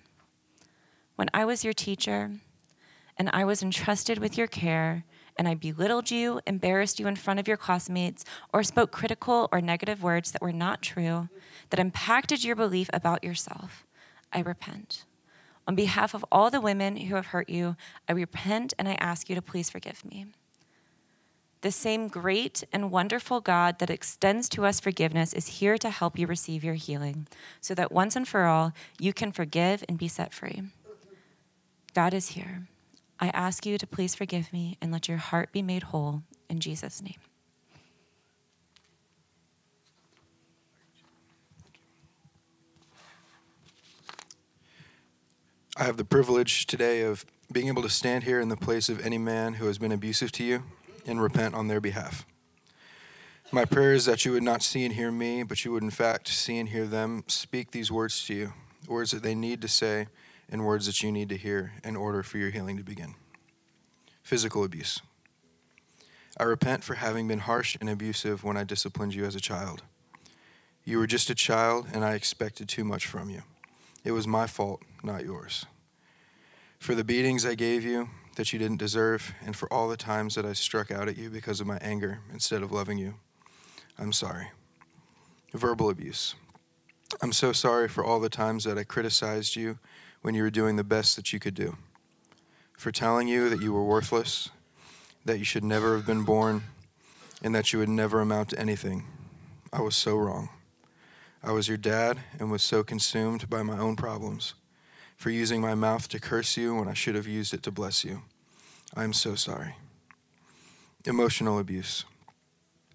[1.16, 2.32] When I was your teacher,
[3.18, 5.06] and I was entrusted with your care,
[5.42, 8.24] and I belittled you, embarrassed you in front of your classmates,
[8.54, 11.30] or spoke critical or negative words that were not true,
[11.72, 13.84] that impacted your belief about yourself,
[14.32, 15.04] I repent.
[15.68, 17.76] On behalf of all the women who have hurt you,
[18.08, 20.28] I repent and I ask you to please forgive me.
[21.62, 26.20] The same great and wonderful God that extends to us forgiveness is here to help
[26.20, 27.28] you receive your healing,
[27.62, 30.62] so that once and for all, you can forgive and be set free.
[31.96, 32.68] God is here.
[33.22, 36.60] I ask you to please forgive me and let your heart be made whole in
[36.60, 37.20] Jesus' name.
[45.78, 49.06] I have the privilege today of being able to stand here in the place of
[49.06, 50.64] any man who has been abusive to you
[51.06, 52.26] and repent on their behalf.
[53.52, 55.92] My prayer is that you would not see and hear me, but you would in
[55.92, 58.54] fact see and hear them speak these words to you,
[58.88, 60.08] words that they need to say
[60.52, 63.16] and words that you need to hear in order for your healing to begin.
[64.22, 65.02] Physical abuse.
[66.38, 69.84] I repent for having been harsh and abusive when I disciplined you as a child.
[70.84, 73.44] You were just a child, and I expected too much from you.
[74.04, 75.66] It was my fault, not yours.
[76.80, 80.36] For the beatings I gave you that you didn't deserve, and for all the times
[80.36, 83.16] that I struck out at you because of my anger instead of loving you,
[84.00, 84.48] I'm sorry.
[85.54, 86.36] Verbal abuse.
[87.22, 89.78] I'm so sorry for all the times that I criticized you
[90.22, 91.78] when you were doing the best that you could do.
[92.78, 94.50] For telling you that you were worthless,
[95.26, 96.64] that you should never have been born,
[97.44, 99.06] and that you would never amount to anything.
[99.74, 100.50] I was so wrong.
[101.44, 104.54] I was your dad and was so consumed by my own problems,
[105.16, 108.04] for using my mouth to curse you when I should have used it to bless
[108.04, 108.22] you.
[108.96, 109.76] I am so sorry.
[111.06, 112.06] Emotional abuse.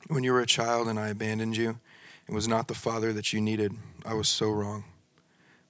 [0.09, 1.81] When you were a child and I abandoned you
[2.27, 3.73] and was not the father that you needed,
[4.05, 4.85] I was so wrong.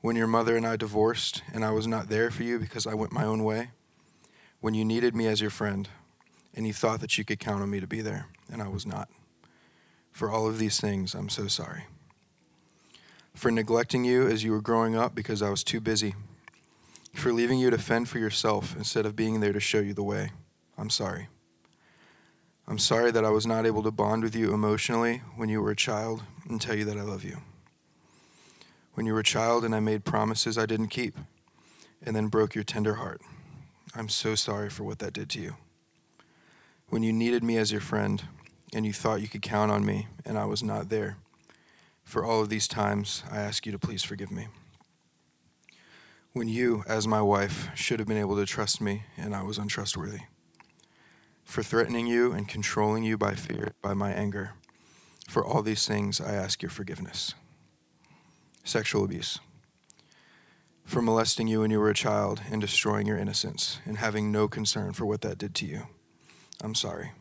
[0.07, 2.95] When your mother and I divorced and I was not there for you because I
[2.95, 3.71] went my own way.
[4.61, 5.89] When you needed me as your friend
[6.55, 8.87] and you thought that you could count on me to be there and I was
[8.87, 9.09] not.
[10.13, 11.87] For all of these things, I'm so sorry
[13.35, 16.15] for neglecting you as you were growing up because I was too busy,
[17.13, 20.05] for leaving you to fend for yourself instead of being there to show you the
[20.05, 20.31] way.
[20.79, 21.27] I'm sorry.
[22.69, 25.73] I'm sorry that I was not able to bond with you emotionally when you were
[25.73, 27.39] a child and tell you that I love you.
[28.97, 31.19] When you were a child and I made promises I didn't keep
[32.03, 33.21] and then broke your tender heart.
[33.95, 35.57] I'm so sorry for what that did to you.
[36.89, 38.25] When you needed me as your friend
[38.73, 41.19] and you thought you could count on me and I was not there.
[42.05, 44.47] For all of these times, I ask you to please forgive me.
[46.33, 49.59] When you, as my wife, should have been able to trust me and I was
[49.59, 50.21] untrustworthy.
[51.45, 54.53] For threatening you and controlling you by fear, by my anger.
[55.29, 57.35] For all these things, I ask your forgiveness.
[58.67, 59.39] Sexual abuse.
[60.85, 64.47] For molesting you when you were a child and destroying your innocence and having no
[64.47, 65.87] concern for what that did to you.
[66.63, 67.13] I'm sorry.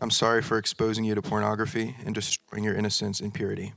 [0.00, 3.74] I'm sorry for exposing you to pornography and destroying your innocence and purity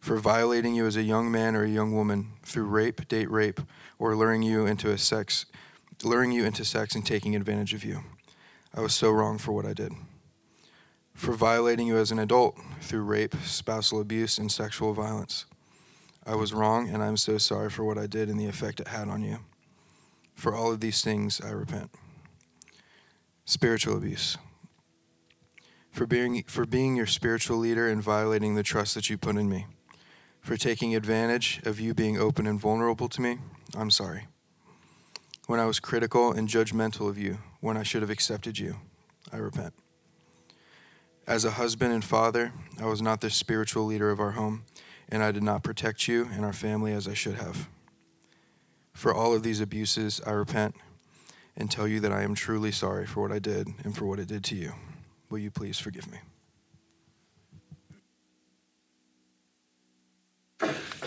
[0.00, 3.60] for violating you as a young man or a young woman through rape, date rape,
[3.98, 5.46] or luring you into a sex,
[6.04, 8.04] luring you into sex and taking advantage of you.
[8.74, 9.92] I was so wrong for what I did.
[11.14, 15.46] For violating you as an adult through rape, spousal abuse, and sexual violence.
[16.26, 18.88] I was wrong, and I'm so sorry for what I did and the effect it
[18.88, 19.38] had on you.
[20.34, 21.90] For all of these things, I repent.
[23.44, 24.36] Spiritual abuse.
[25.92, 29.48] For being, for being your spiritual leader and violating the trust that you put in
[29.48, 29.66] me
[30.46, 33.38] for taking advantage of you being open and vulnerable to me.
[33.76, 34.28] I'm sorry.
[35.48, 38.76] When I was critical and judgmental of you, when I should have accepted you,
[39.32, 39.74] I repent.
[41.26, 44.62] As a husband and father, I was not the spiritual leader of our home,
[45.08, 47.68] and I did not protect you and our family as I should have.
[48.92, 50.74] For all of these abuses, I repent
[51.56, 54.18] and tell you that I am truly sorry for what I did and for what
[54.18, 54.72] it did to you.
[55.30, 56.18] Will you please forgive me?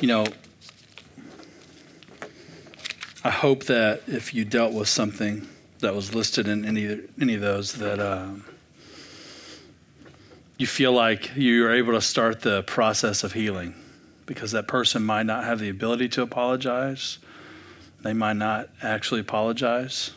[0.01, 0.25] you know,
[3.23, 5.47] I hope that if you dealt with something
[5.79, 8.29] that was listed in any, any of those that uh,
[10.57, 13.75] you feel like you're able to start the process of healing
[14.29, 17.17] because that person might not have the ability to apologize.
[18.03, 20.11] They might not actually apologize.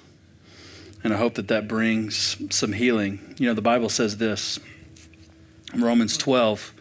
[1.03, 3.35] And I hope that that brings some healing.
[3.38, 4.61] You know, the Bible says this
[5.75, 6.75] Romans 12,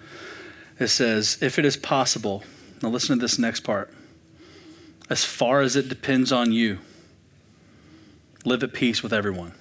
[0.78, 2.44] it says, If it is possible,
[2.84, 3.94] now listen to this next part,
[5.10, 6.80] as far as it depends on you,
[8.44, 9.54] live at peace with everyone.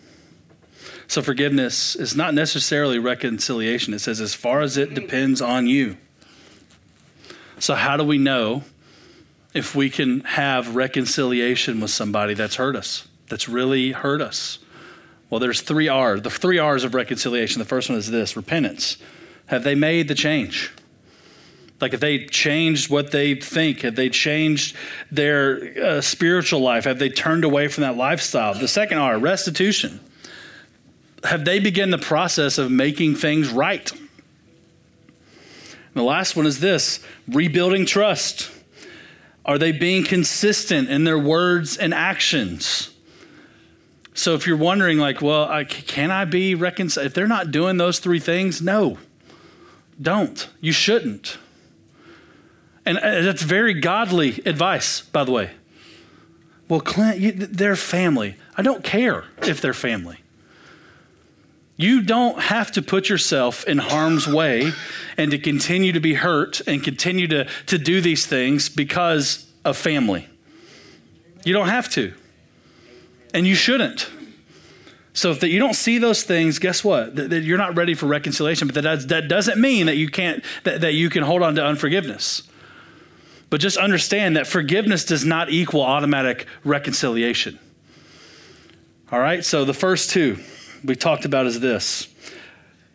[1.06, 3.94] So forgiveness is not necessarily reconciliation.
[3.94, 5.98] It says, as far as it depends on you.
[7.60, 8.64] So, how do we know
[9.54, 14.58] if we can have reconciliation with somebody that's hurt us, that's really hurt us?
[15.28, 16.22] Well, there's three R's.
[16.22, 17.60] The three R's of reconciliation.
[17.60, 18.96] The first one is this repentance.
[19.46, 20.72] Have they made the change?
[21.80, 24.74] Like, if they changed what they think, have they changed
[25.10, 26.84] their uh, spiritual life?
[26.84, 28.54] Have they turned away from that lifestyle?
[28.54, 30.00] The second R, restitution
[31.24, 33.92] have they begun the process of making things right?
[35.94, 38.50] And the last one is this rebuilding trust.
[39.44, 42.90] Are they being consistent in their words and actions?
[44.14, 47.06] So if you're wondering, like, well, I, can I be reconciled?
[47.06, 48.98] If they're not doing those three things, no,
[50.00, 50.48] don't.
[50.60, 51.38] You shouldn't.
[52.84, 55.50] And uh, that's very godly advice, by the way.
[56.68, 58.36] Well, Clint, you, they're family.
[58.56, 60.18] I don't care if they're family.
[61.80, 64.70] You don't have to put yourself in harm's way
[65.16, 69.78] and to continue to be hurt and continue to, to do these things because of
[69.78, 70.28] family.
[71.42, 72.12] You don't have to.
[73.32, 74.10] And you shouldn't.
[75.14, 77.16] So if that you don't see those things, guess what?
[77.16, 78.68] That, that you're not ready for reconciliation.
[78.68, 81.64] But that, that doesn't mean that you can't that, that you can hold on to
[81.64, 82.42] unforgiveness.
[83.48, 87.58] But just understand that forgiveness does not equal automatic reconciliation.
[89.10, 89.42] All right?
[89.42, 90.40] So the first two
[90.84, 92.08] we talked about is this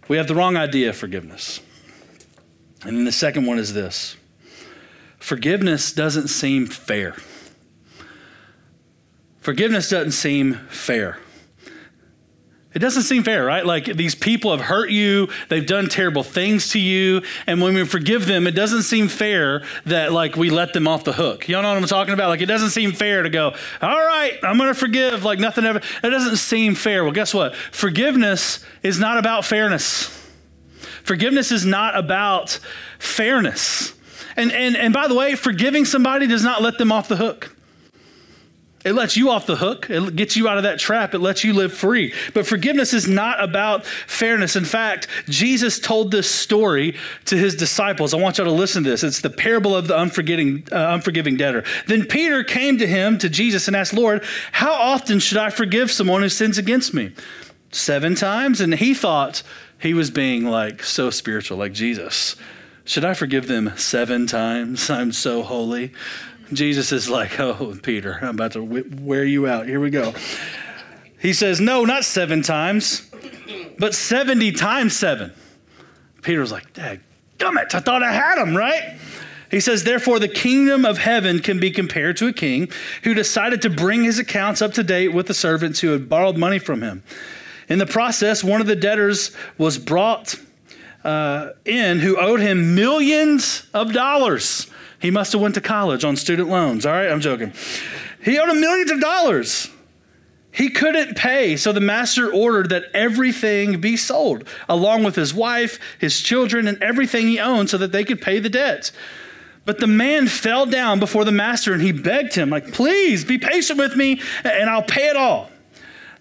[0.07, 1.59] we have the wrong idea of forgiveness.
[2.83, 4.15] And then the second one is this
[5.17, 7.15] forgiveness doesn't seem fair.
[9.39, 11.19] Forgiveness doesn't seem fair.
[12.75, 13.65] It doesn't seem fair, right?
[13.65, 17.85] Like these people have hurt you, they've done terrible things to you, and when we
[17.85, 21.47] forgive them, it doesn't seem fair that like we let them off the hook.
[21.47, 22.27] You know what I'm talking about?
[22.27, 25.79] Like it doesn't seem fair to go, all right, I'm gonna forgive, like nothing ever.
[26.03, 27.05] It doesn't seem fair.
[27.05, 27.55] Well, guess what?
[27.55, 30.09] Forgiveness is not about fairness.
[31.03, 32.59] Forgiveness is not about
[32.99, 33.93] fairness.
[34.35, 37.54] And, and, and by the way, forgiving somebody does not let them off the hook.
[38.85, 39.89] It lets you off the hook.
[39.89, 41.15] It gets you out of that trap.
[41.15, 42.13] It lets you live free.
[42.35, 44.55] But forgiveness is not about fairness.
[44.55, 46.95] In fact, Jesus told this story
[47.25, 48.13] to his disciples.
[48.13, 49.03] I want y'all to listen to this.
[49.03, 51.63] It's the parable of the unforgiving, uh, unforgiving debtor.
[51.87, 55.89] Then Peter came to him, to Jesus, and asked, Lord, how often should I forgive
[55.89, 57.11] someone who sins against me?
[57.71, 58.61] Seven times?
[58.61, 59.41] And he thought
[59.79, 62.35] he was being like so spiritual, like Jesus.
[62.83, 64.91] Should I forgive them seven times?
[64.91, 65.91] I'm so holy.
[66.53, 69.67] Jesus is like, Oh, Peter, I'm about to wear you out.
[69.67, 70.13] Here we go.
[71.19, 73.09] He says, No, not seven times,
[73.79, 75.33] but 70 times seven.
[76.21, 77.01] Peter's like, Dad,
[77.37, 78.97] damn it, I thought I had him, right?
[79.51, 82.69] He says, Therefore, the kingdom of heaven can be compared to a king
[83.03, 86.37] who decided to bring his accounts up to date with the servants who had borrowed
[86.37, 87.03] money from him.
[87.69, 90.35] In the process, one of the debtors was brought
[91.03, 94.67] uh, in who owed him millions of dollars.
[94.99, 96.85] He must have went to college on student loans.
[96.85, 97.53] All right, I'm joking.
[98.23, 99.69] He owed him millions of dollars.
[100.51, 105.79] He couldn't pay, so the master ordered that everything be sold, along with his wife,
[105.99, 108.91] his children, and everything he owned, so that they could pay the debt.
[109.65, 113.37] But the man fell down before the master and he begged him, like, please be
[113.37, 115.49] patient with me and I'll pay it all.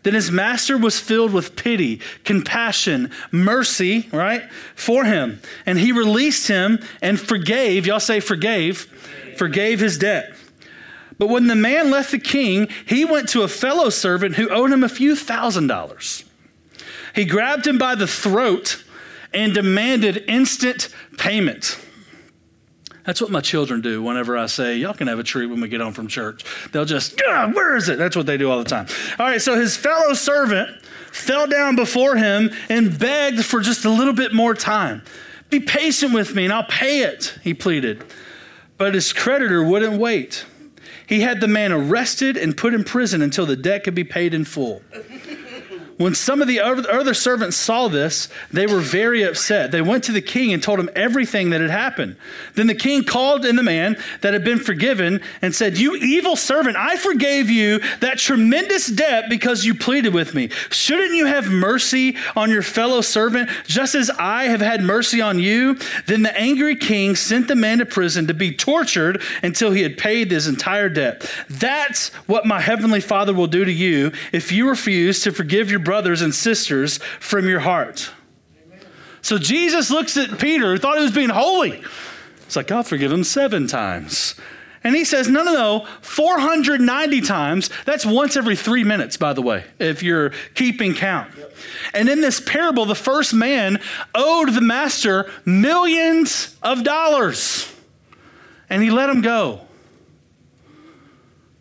[0.04, 4.42] Then his master was filled with pity, compassion, mercy, right,
[4.74, 5.40] for him.
[5.66, 8.80] And he released him and forgave, y'all say forgave,
[9.36, 10.36] forgave his debt.
[11.18, 14.72] But when the man left the king, he went to a fellow servant who owed
[14.72, 16.24] him a few thousand dollars.
[17.14, 18.84] He grabbed him by the throat
[19.32, 21.78] and demanded instant payment.
[23.04, 25.68] That's what my children do whenever I say, Y'all can have a treat when we
[25.68, 26.44] get home from church.
[26.72, 27.98] They'll just, where is it?
[27.98, 28.86] That's what they do all the time.
[29.18, 33.90] All right, so his fellow servant fell down before him and begged for just a
[33.90, 35.02] little bit more time.
[35.50, 38.04] Be patient with me and I'll pay it, he pleaded.
[38.78, 40.46] But his creditor wouldn't wait.
[41.06, 44.32] He had the man arrested and put in prison until the debt could be paid
[44.34, 44.82] in full.
[45.96, 49.70] When some of the other servants saw this, they were very upset.
[49.70, 52.16] They went to the king and told him everything that had happened.
[52.54, 56.34] Then the king called in the man that had been forgiven and said, You evil
[56.34, 60.48] servant, I forgave you that tremendous debt because you pleaded with me.
[60.70, 65.38] Shouldn't you have mercy on your fellow servant just as I have had mercy on
[65.38, 65.78] you?
[66.06, 69.96] Then the angry king sent the man to prison to be tortured until he had
[69.96, 71.30] paid his entire debt.
[71.48, 75.83] That's what my heavenly Father will do to you if you refuse to forgive your
[75.84, 78.10] brothers and sisters from your heart.
[79.22, 81.82] So Jesus looks at Peter, who thought he was being holy.
[82.44, 84.34] It's like, I'll forgive him seven times.
[84.84, 87.70] And he says, no, no, no, 490 times.
[87.86, 91.32] That's once every three minutes, by the way, if you're keeping count.
[91.94, 93.80] And in this parable, the first man
[94.14, 97.72] owed the master millions of dollars,
[98.68, 99.63] and he let him go.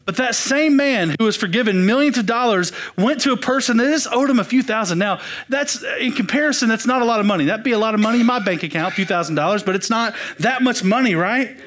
[0.05, 3.85] But that same man who was forgiven millions of dollars went to a person that
[3.85, 4.99] just owed him a few thousand.
[4.99, 7.45] Now, that's in comparison, that's not a lot of money.
[7.45, 9.75] That'd be a lot of money in my bank account, a few thousand dollars, but
[9.75, 11.57] it's not that much money, right?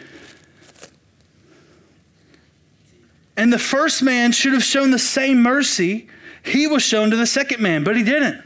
[3.38, 6.08] And the first man should have shown the same mercy
[6.42, 8.42] he was shown to the second man, but he didn't.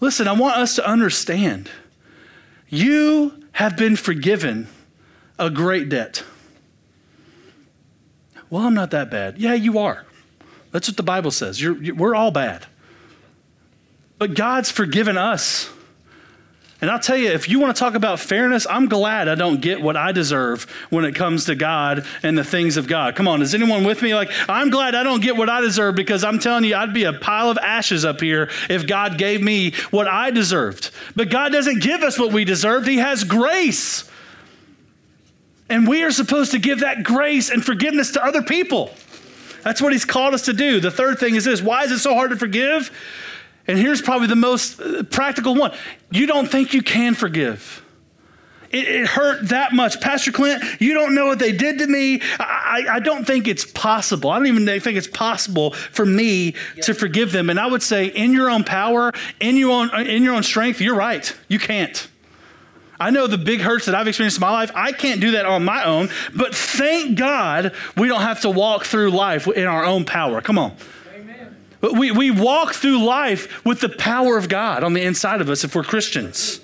[0.00, 1.70] Listen, I want us to understand
[2.68, 4.68] you have been forgiven
[5.38, 6.22] a great debt.
[8.50, 9.38] Well, I'm not that bad.
[9.38, 10.04] Yeah, you are.
[10.70, 11.60] That's what the Bible says.
[11.60, 12.66] You're, you're, we're all bad.
[14.18, 15.70] But God's forgiven us.
[16.80, 19.60] And I'll tell you, if you want to talk about fairness, I'm glad I don't
[19.62, 23.16] get what I deserve when it comes to God and the things of God.
[23.16, 24.14] Come on, is anyone with me?
[24.14, 27.04] Like, I'm glad I don't get what I deserve because I'm telling you, I'd be
[27.04, 30.90] a pile of ashes up here if God gave me what I deserved.
[31.16, 34.04] But God doesn't give us what we deserve, He has grace.
[35.68, 38.90] And we are supposed to give that grace and forgiveness to other people.
[39.62, 40.78] That's what he's called us to do.
[40.78, 42.90] The third thing is this why is it so hard to forgive?
[43.66, 45.72] And here's probably the most uh, practical one
[46.10, 47.82] you don't think you can forgive.
[48.70, 50.00] It, it hurt that much.
[50.00, 52.20] Pastor Clint, you don't know what they did to me.
[52.38, 54.30] I, I don't think it's possible.
[54.30, 57.50] I don't even think it's possible for me to forgive them.
[57.50, 60.80] And I would say, in your own power, in your own, in your own strength,
[60.80, 61.34] you're right.
[61.48, 62.08] You can't.
[62.98, 64.70] I know the big hurts that I've experienced in my life.
[64.74, 68.84] I can't do that on my own, but thank God we don't have to walk
[68.84, 70.40] through life in our own power.
[70.40, 70.76] Come on.
[71.14, 71.56] Amen.
[71.80, 75.64] We, we walk through life with the power of God on the inside of us
[75.64, 76.60] if we're Christians.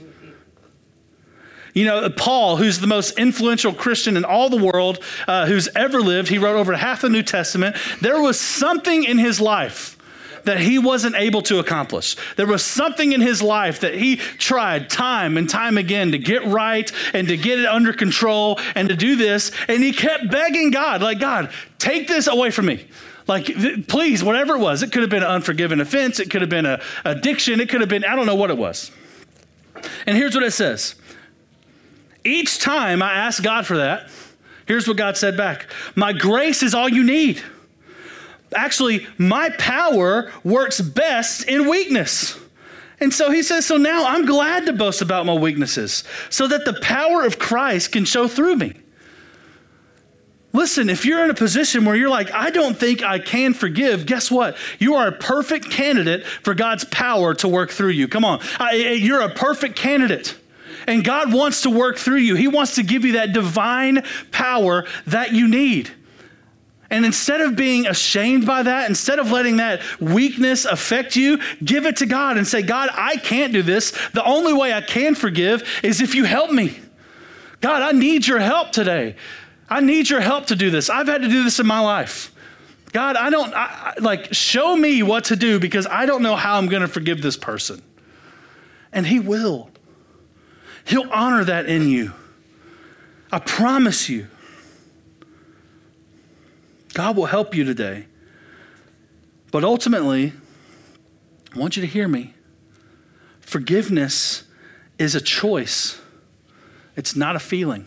[1.75, 6.01] You know, Paul, who's the most influential Christian in all the world uh, who's ever
[6.01, 7.77] lived, he wrote over half the New Testament.
[8.01, 9.97] There was something in his life
[10.45, 12.17] that he wasn't able to accomplish.
[12.37, 16.45] There was something in his life that he tried time and time again to get
[16.47, 19.53] right and to get it under control and to do this.
[19.69, 22.87] And he kept begging God, like, God, take this away from me.
[23.27, 23.47] Like,
[23.87, 26.67] please, whatever it was, it could have been an unforgiven offense, it could have been
[26.67, 28.91] an addiction, it could have been, I don't know what it was.
[30.07, 30.97] And here's what it says
[32.25, 34.11] Each time I asked God for that,
[34.67, 37.43] here's what God said back My grace is all you need.
[38.55, 42.39] Actually, my power works best in weakness.
[43.01, 46.65] And so he says, So now I'm glad to boast about my weaknesses so that
[46.65, 48.75] the power of Christ can show through me.
[50.53, 54.05] Listen, if you're in a position where you're like, I don't think I can forgive,
[54.05, 54.57] guess what?
[54.81, 58.09] You are a perfect candidate for God's power to work through you.
[58.09, 58.41] Come on.
[58.73, 60.37] you're a perfect candidate.
[60.89, 64.87] And God wants to work through you, He wants to give you that divine power
[65.07, 65.91] that you need.
[66.91, 71.87] And instead of being ashamed by that, instead of letting that weakness affect you, give
[71.87, 73.93] it to God and say, God, I can't do this.
[74.13, 76.81] The only way I can forgive is if you help me.
[77.61, 79.15] God, I need your help today.
[79.69, 80.91] I need your help to do this.
[80.91, 82.35] I've had to do this in my life.
[82.93, 86.57] God, I don't, I, like, show me what to do because I don't know how
[86.57, 87.81] I'm going to forgive this person.
[88.93, 89.71] And He will.
[90.85, 92.13] He'll honor that in you.
[93.31, 94.27] I promise you.
[96.95, 98.07] God will help you today.
[99.51, 100.33] But ultimately,
[101.55, 102.35] I want you to hear me.
[103.41, 104.45] Forgiveness
[104.99, 106.01] is a choice,
[106.97, 107.87] it's not a feeling.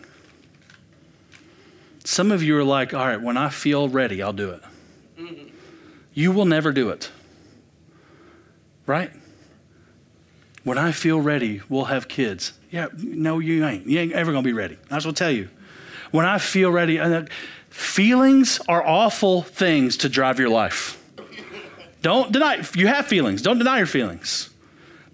[2.06, 4.62] Some of you are like, all right, when I feel ready, I'll do it.
[5.18, 5.47] Mm-hmm.
[6.14, 7.10] You will never do it.
[8.86, 9.12] Right?
[10.66, 12.54] When I feel ready, we'll have kids.
[12.72, 13.88] Yeah, no, you ain't.
[13.88, 14.78] You ain't ever going to be ready.
[14.91, 15.49] I just will tell you.
[16.14, 17.26] When I feel ready, uh,
[17.74, 21.03] Feelings are awful things to drive your life.
[22.03, 24.51] Don't deny, you have feelings, don't deny your feelings.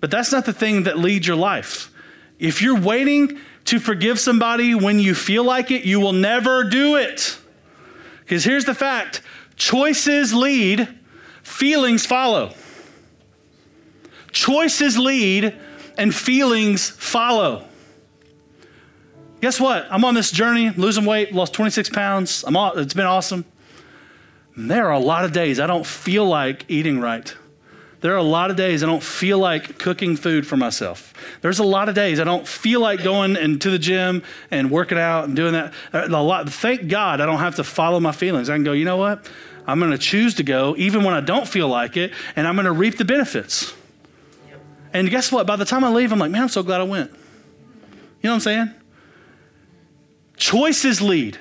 [0.02, 1.90] But that's not the thing that leads your life.
[2.38, 6.98] If you're waiting to forgive somebody when you feel like it, you will never do
[6.98, 7.38] it.
[8.20, 9.22] Because here's the fact
[9.56, 10.86] choices lead,
[11.44, 12.54] feelings follow.
[14.34, 15.58] Choices lead
[15.98, 17.69] and feelings follow.
[19.42, 19.88] Guess what?
[19.90, 22.44] I'm on this journey, losing weight, lost 26 pounds.
[22.46, 23.46] I'm all, it's been awesome.
[24.56, 27.34] And there are a lot of days I don't feel like eating right.
[28.02, 31.14] There are a lot of days I don't feel like cooking food for myself.
[31.42, 34.98] There's a lot of days I don't feel like going into the gym and working
[34.98, 35.74] out and doing that.
[35.94, 38.50] A lot, thank God I don't have to follow my feelings.
[38.50, 39.30] I can go, you know what?
[39.68, 42.56] I'm going to choose to go even when I don't feel like it, and I'm
[42.56, 43.74] going to reap the benefits.
[44.94, 45.46] And guess what?
[45.46, 47.12] By the time I leave, I'm like, man, I'm so glad I went.
[47.12, 47.18] You
[48.24, 48.74] know what I'm saying?
[50.40, 51.38] Choices lead.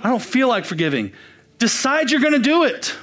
[0.00, 1.12] I don't feel like forgiving.
[1.58, 2.94] Decide you're going to do it.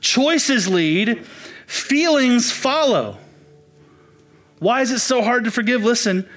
[0.00, 1.24] Choices lead,
[1.66, 3.18] feelings follow.
[4.58, 5.84] Why is it so hard to forgive?
[5.84, 6.28] Listen,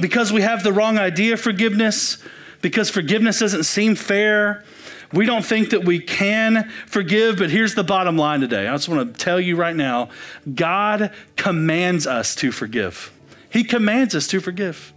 [0.00, 2.18] because we have the wrong idea of forgiveness,
[2.62, 4.64] because forgiveness doesn't seem fair.
[5.12, 8.68] We don't think that we can forgive, but here's the bottom line today.
[8.68, 10.10] I just want to tell you right now
[10.54, 13.10] God commands us to forgive.
[13.50, 14.92] He commands us to forgive.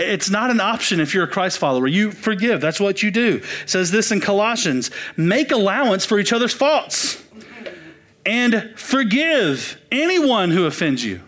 [0.00, 1.86] It's not an option if you're a Christ follower.
[1.86, 2.60] You forgive.
[2.60, 3.42] That's what you do.
[3.62, 7.22] It says this in Colossians make allowance for each other's faults
[8.24, 11.20] and forgive anyone who offends you.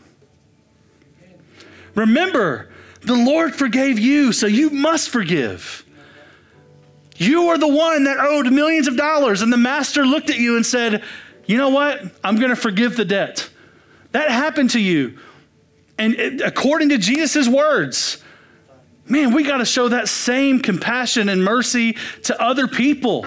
[1.95, 2.70] Remember,
[3.03, 5.85] the Lord forgave you, so you must forgive.
[7.16, 10.57] You are the one that owed millions of dollars, and the master looked at you
[10.57, 11.05] and said,
[11.47, 12.03] You know what?
[12.25, 13.51] I'm going to forgive the debt.
[14.12, 15.18] That happened to you.
[15.99, 18.22] And according to Jesus' words,
[19.13, 23.27] man, we got to show that same compassion and mercy to other people.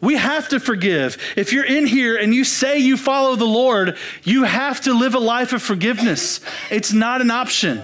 [0.00, 1.16] We have to forgive.
[1.36, 5.14] If you're in here and you say you follow the Lord, you have to live
[5.14, 6.40] a life of forgiveness.
[6.70, 7.82] It's not an option.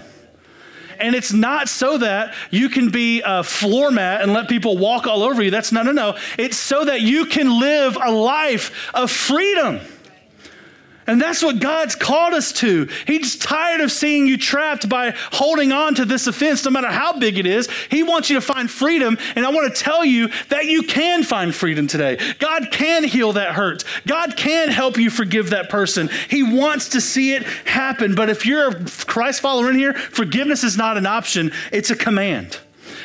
[0.99, 5.07] And it's not so that you can be a floor mat and let people walk
[5.07, 5.53] all over you.
[5.53, 6.19] That's no, no, no.
[6.37, 9.79] It's so that you can live a life of freedom.
[11.09, 12.89] And that's what God's called us to.
[13.07, 17.19] He's tired of seeing you trapped by holding on to this offense, no matter how
[17.19, 17.69] big it is.
[17.91, 19.17] He wants you to find freedom.
[19.35, 22.19] And I want to tell you that you can find freedom today.
[22.39, 26.11] God can heal that hurt, God can help you forgive that person.
[26.29, 28.15] He wants to see it happen.
[28.15, 31.97] But if you're a Christ follower in here, forgiveness is not an option, it's a
[31.97, 32.59] command.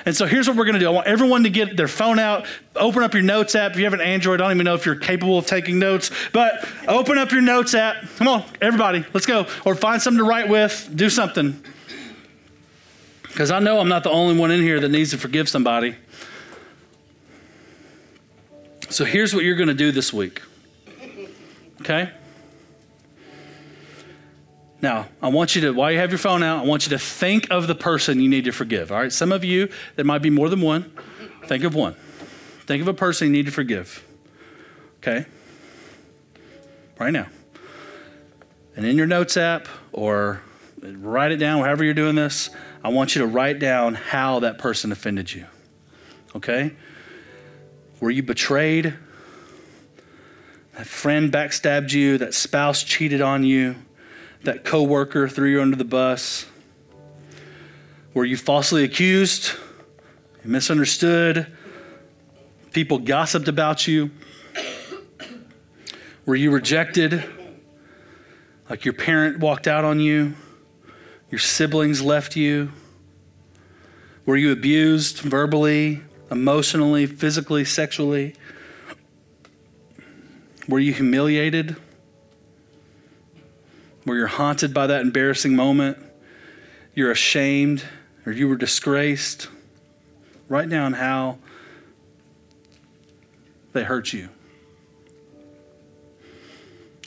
[0.05, 0.87] And so here's what we're going to do.
[0.87, 2.45] I want everyone to get their phone out,
[2.75, 3.71] open up your notes app.
[3.71, 6.11] If you have an Android, I don't even know if you're capable of taking notes,
[6.33, 8.03] but open up your notes app.
[8.17, 9.47] Come on, everybody, let's go.
[9.65, 11.63] Or find something to write with, do something.
[13.23, 15.95] Because I know I'm not the only one in here that needs to forgive somebody.
[18.89, 20.41] So here's what you're going to do this week.
[21.81, 22.11] Okay?
[24.83, 26.99] Now, I want you to, while you have your phone out, I want you to
[26.99, 28.91] think of the person you need to forgive.
[28.91, 29.13] All right?
[29.13, 30.91] Some of you, there might be more than one.
[31.45, 31.95] Think of one.
[32.65, 34.05] Think of a person you need to forgive.
[34.97, 35.25] Okay?
[36.99, 37.27] Right now.
[38.75, 40.41] And in your notes app or
[40.81, 42.49] write it down, however you're doing this,
[42.83, 45.45] I want you to write down how that person offended you.
[46.35, 46.73] Okay?
[48.01, 48.93] Were you betrayed?
[50.75, 53.77] That friend backstabbed you, that spouse cheated on you
[54.43, 56.45] that coworker threw you under the bus?
[58.13, 59.51] Were you falsely accused?
[60.43, 61.47] misunderstood?
[62.73, 64.11] People gossiped about you?
[66.25, 67.23] Were you rejected?
[68.69, 70.35] Like your parent walked out on you?
[71.29, 72.71] Your siblings left you?
[74.25, 78.35] Were you abused verbally, emotionally, physically, sexually?
[80.67, 81.75] Were you humiliated?
[84.03, 85.97] Where you're haunted by that embarrassing moment,
[86.93, 87.83] you're ashamed,
[88.25, 89.47] or you were disgraced,
[90.49, 91.37] write down how
[93.73, 94.29] they hurt you.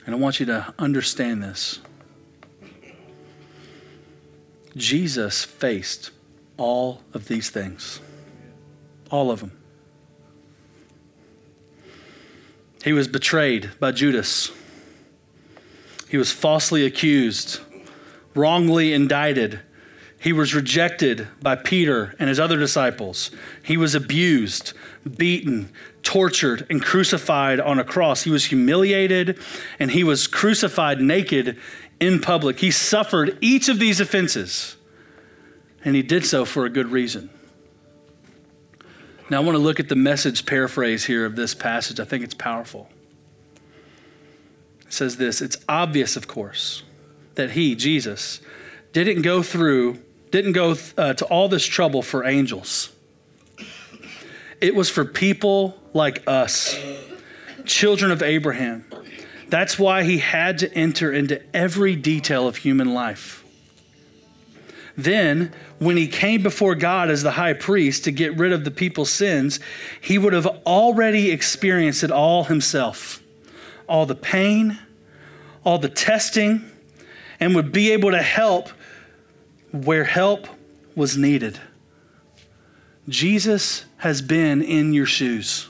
[0.05, 1.79] And I want you to understand this.
[4.75, 6.11] Jesus faced
[6.55, 7.99] all of these things,
[9.09, 9.51] all of them.
[12.83, 14.51] He was betrayed by Judas.
[16.09, 17.59] He was falsely accused,
[18.33, 19.59] wrongly indicted.
[20.19, 23.29] He was rejected by Peter and his other disciples.
[23.61, 24.73] He was abused,
[25.17, 25.69] beaten,
[26.03, 28.23] tortured, and crucified on a cross.
[28.23, 29.37] He was humiliated
[29.79, 31.57] and he was crucified naked
[31.99, 32.59] in public.
[32.59, 34.77] He suffered each of these offenses,
[35.83, 37.29] and he did so for a good reason.
[39.29, 41.99] Now, I want to look at the message paraphrase here of this passage.
[41.99, 42.89] I think it's powerful
[44.89, 46.83] says this It's obvious, of course,
[47.35, 48.41] that he, Jesus,
[48.93, 49.99] didn't go through,
[50.31, 52.91] didn't go uh, to all this trouble for angels.
[54.59, 56.79] It was for people like us,
[57.65, 58.85] children of Abraham.
[59.49, 63.45] That's why he had to enter into every detail of human life.
[64.97, 68.71] Then, when he came before God as the high priest to get rid of the
[68.71, 69.59] people's sins,
[70.01, 73.21] he would have already experienced it all himself
[73.87, 74.79] all the pain,
[75.63, 76.69] all the testing,
[77.39, 78.69] and would be able to help
[79.71, 80.47] where help
[80.95, 81.59] was needed.
[83.09, 85.69] Jesus has been in your shoes.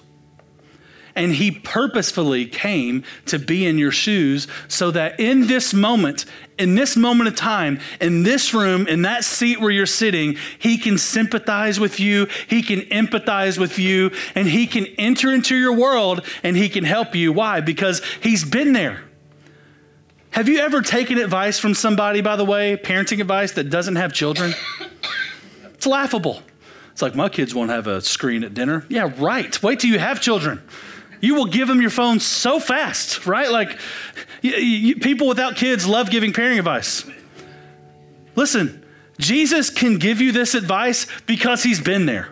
[1.15, 6.26] And he purposefully came to be in your shoes so that in this moment,
[6.58, 10.78] in this moment of time, in this room, in that seat where you're sitting, he
[10.78, 15.74] can sympathize with you, he can empathize with you, and he can enter into your
[15.74, 17.32] world and he can help you.
[17.32, 17.62] Why?
[17.62, 19.03] Because he's been there.
[20.32, 24.14] Have you ever taken advice from somebody, by the way, parenting advice that doesn't have
[24.14, 24.53] children?
[25.74, 26.41] It's laughable.
[26.91, 28.84] It's like, my kids won't have a screen at dinner.
[28.89, 29.62] Yeah, right.
[29.62, 30.60] Wait till you have children.
[31.20, 33.51] You will give them your phone so fast, right?
[33.51, 33.78] Like,
[34.41, 37.05] you, you, people without kids love giving parenting advice.
[38.36, 38.86] Listen,
[39.18, 42.30] Jesus can give you this advice because he's been there.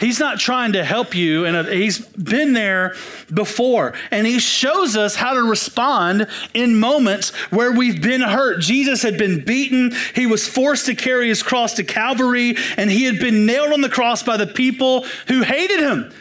[0.00, 2.94] He's not trying to help you, and uh, he's been there
[3.32, 3.94] before.
[4.10, 8.60] And he shows us how to respond in moments where we've been hurt.
[8.60, 13.04] Jesus had been beaten, he was forced to carry his cross to Calvary, and he
[13.04, 16.12] had been nailed on the cross by the people who hated him,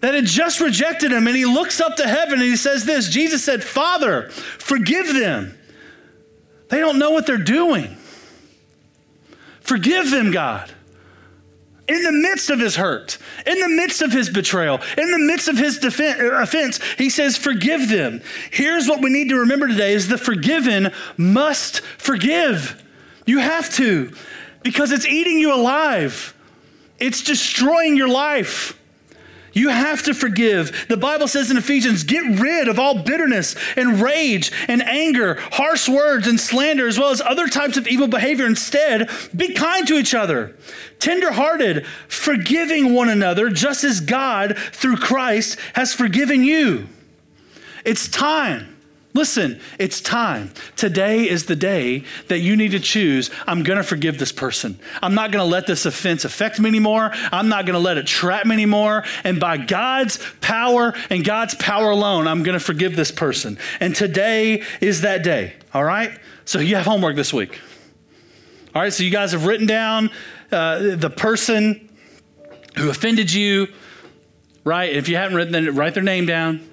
[0.00, 1.26] that had just rejected him.
[1.26, 5.56] And he looks up to heaven and he says, This Jesus said, Father, forgive them.
[6.68, 7.96] They don't know what they're doing.
[9.60, 10.72] Forgive them, God
[11.90, 15.48] in the midst of his hurt, in the midst of his betrayal, in the midst
[15.48, 18.22] of his defense, uh, offense, he says, Forgive them.
[18.52, 22.80] Here's what we need to remember today is the forgiven must forgive.
[23.26, 24.12] You have to,
[24.62, 26.34] because it's eating you alive,
[27.00, 28.79] it's destroying your life.
[29.52, 30.86] You have to forgive.
[30.88, 35.88] The Bible says in Ephesians, get rid of all bitterness and rage and anger, harsh
[35.88, 38.46] words and slander, as well as other types of evil behavior.
[38.46, 40.56] Instead, be kind to each other,
[40.98, 46.88] tenderhearted, forgiving one another, just as God, through Christ, has forgiven you.
[47.84, 48.76] It's time
[49.12, 50.52] Listen, it's time.
[50.76, 53.28] Today is the day that you need to choose.
[53.44, 54.78] I'm going to forgive this person.
[55.02, 57.10] I'm not going to let this offense affect me anymore.
[57.32, 59.04] I'm not going to let it trap me anymore.
[59.24, 63.58] And by God's power and God's power alone, I'm going to forgive this person.
[63.80, 65.54] And today is that day.
[65.74, 66.16] All right?
[66.44, 67.60] So you have homework this week.
[68.76, 68.92] All right?
[68.92, 70.10] So you guys have written down
[70.52, 71.90] uh, the person
[72.76, 73.66] who offended you,
[74.62, 74.92] right?
[74.92, 76.69] If you haven't written, then write their name down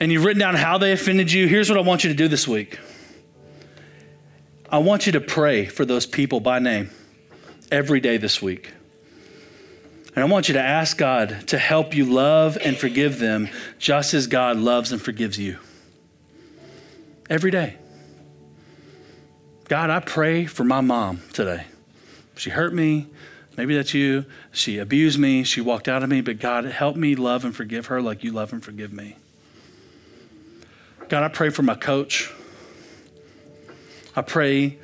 [0.00, 2.26] and you've written down how they offended you, here's what I want you to do
[2.26, 2.80] this week.
[4.70, 6.90] I want you to pray for those people by name
[7.70, 8.72] every day this week.
[10.14, 13.48] And I want you to ask God to help you love and forgive them
[13.78, 15.58] just as God loves and forgives you.
[17.28, 17.76] Every day.
[19.68, 21.66] God, I pray for my mom today.
[22.36, 23.06] She hurt me.
[23.56, 24.24] Maybe that's you.
[24.50, 25.44] She abused me.
[25.44, 26.22] She walked out of me.
[26.22, 29.16] But God, help me love and forgive her like you love and forgive me.
[31.10, 32.32] God, I pray for my coach.
[34.14, 34.78] I pray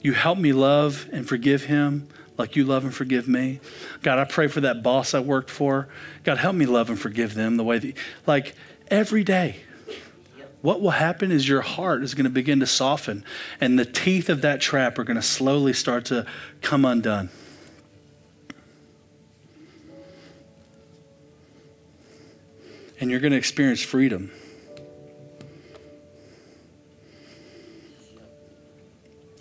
[0.00, 3.60] you help me love and forgive him like you love and forgive me.
[4.02, 5.86] God, I pray for that boss I worked for.
[6.24, 8.56] God, help me love and forgive them the way that, like
[8.88, 9.60] every day.
[10.62, 13.24] What will happen is your heart is going to begin to soften,
[13.60, 16.26] and the teeth of that trap are going to slowly start to
[16.60, 17.30] come undone.
[22.98, 24.32] And you're going to experience freedom.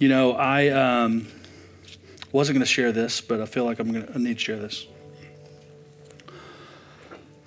[0.02, 1.28] You know, I um,
[2.32, 4.58] wasn't going to share this, but I feel like I'm going to need to share
[4.58, 4.88] this.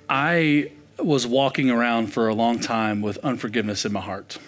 [0.09, 4.39] I was walking around for a long time with unforgiveness in my heart.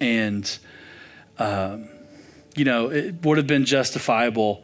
[0.00, 0.58] And,
[1.38, 1.88] um,
[2.54, 4.62] you know, it would have been justifiable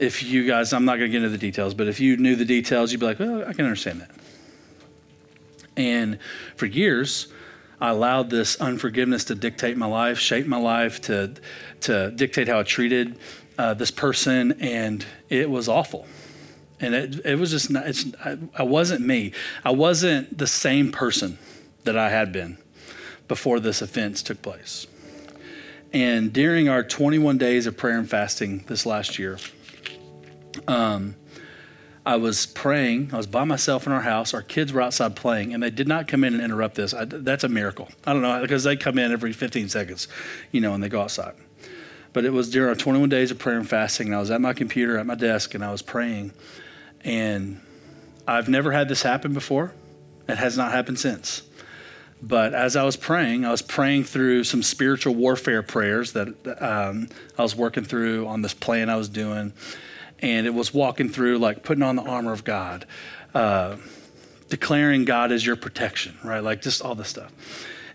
[0.00, 2.34] if you guys, I'm not going to get into the details, but if you knew
[2.34, 4.10] the details, you'd be like, well, I can understand that.
[5.76, 6.18] And
[6.56, 7.28] for years,
[7.80, 11.34] I allowed this unforgiveness to dictate my life, shape my life, to,
[11.82, 13.18] to dictate how I treated
[13.58, 16.06] uh, this person, and it was awful.
[16.80, 19.32] And it, it was just not, it's, I, I wasn't me.
[19.64, 21.38] I wasn't the same person
[21.84, 22.58] that I had been
[23.26, 24.86] before this offense took place.
[25.92, 29.38] And during our 21 days of prayer and fasting this last year,
[30.66, 31.16] um,
[32.04, 33.10] I was praying.
[33.12, 34.32] I was by myself in our house.
[34.32, 36.94] Our kids were outside playing, and they did not come in and interrupt this.
[36.94, 37.88] I, that's a miracle.
[38.06, 40.08] I don't know because they come in every 15 seconds,
[40.52, 41.34] you know, and they go outside.
[42.12, 44.40] But it was during our 21 days of prayer and fasting, and I was at
[44.40, 46.32] my computer at my desk, and I was praying,
[47.02, 47.60] and
[48.26, 49.72] I've never had this happen before.
[50.28, 51.42] It has not happened since.
[52.20, 56.28] But as I was praying, I was praying through some spiritual warfare prayers that
[56.60, 59.52] um, I was working through on this plan I was doing.
[60.20, 62.86] And it was walking through, like putting on the armor of God,
[63.34, 63.76] uh,
[64.48, 66.42] declaring God as your protection, right?
[66.42, 67.32] Like just all this stuff.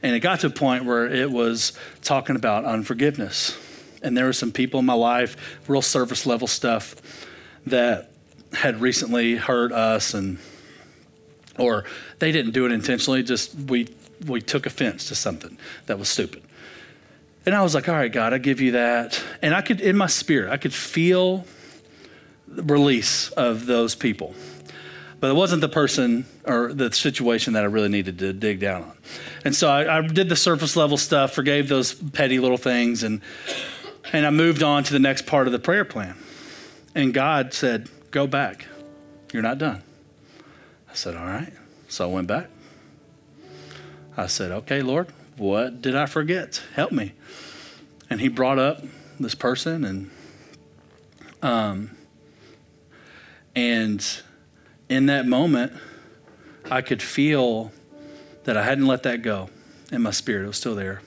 [0.01, 3.57] And it got to a point where it was talking about unforgiveness.
[4.03, 6.95] And there were some people in my life, real service level stuff,
[7.65, 8.11] that
[8.53, 10.37] had recently hurt us and
[11.57, 11.85] or
[12.19, 13.87] they didn't do it intentionally, just we
[14.25, 16.43] we took offense to something that was stupid.
[17.45, 19.21] And I was like, all right, God, I give you that.
[19.41, 21.45] And I could, in my spirit, I could feel
[22.47, 24.33] the release of those people.
[25.19, 28.83] But it wasn't the person or the situation that I really needed to dig down
[28.83, 28.97] on.
[29.43, 33.21] And so I, I did the surface level stuff, forgave those petty little things, and,
[34.11, 36.15] and I moved on to the next part of the prayer plan.
[36.93, 38.67] And God said, go back.
[39.31, 39.81] You're not done.
[40.89, 41.53] I said, all right.
[41.87, 42.49] So I went back.
[44.15, 46.61] I said, Okay, Lord, what did I forget?
[46.73, 47.13] Help me.
[48.09, 48.83] And he brought up
[49.19, 50.09] this person and
[51.41, 51.91] um
[53.55, 54.21] and
[54.89, 55.73] in that moment
[56.69, 57.71] I could feel
[58.45, 59.49] that I hadn't let that go
[59.91, 60.45] in my spirit.
[60.45, 61.01] It was still there.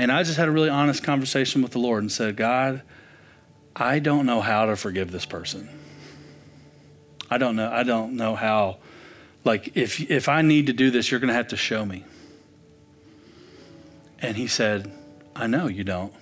[0.00, 2.80] And I just had a really honest conversation with the Lord and said, God,
[3.76, 5.68] I don't know how to forgive this person.
[7.30, 7.70] I don't know.
[7.70, 8.78] I don't know how
[9.44, 12.06] like, if, if I need to do this, you're going to have to show me.
[14.20, 14.90] And he said,
[15.36, 16.14] I know you don't.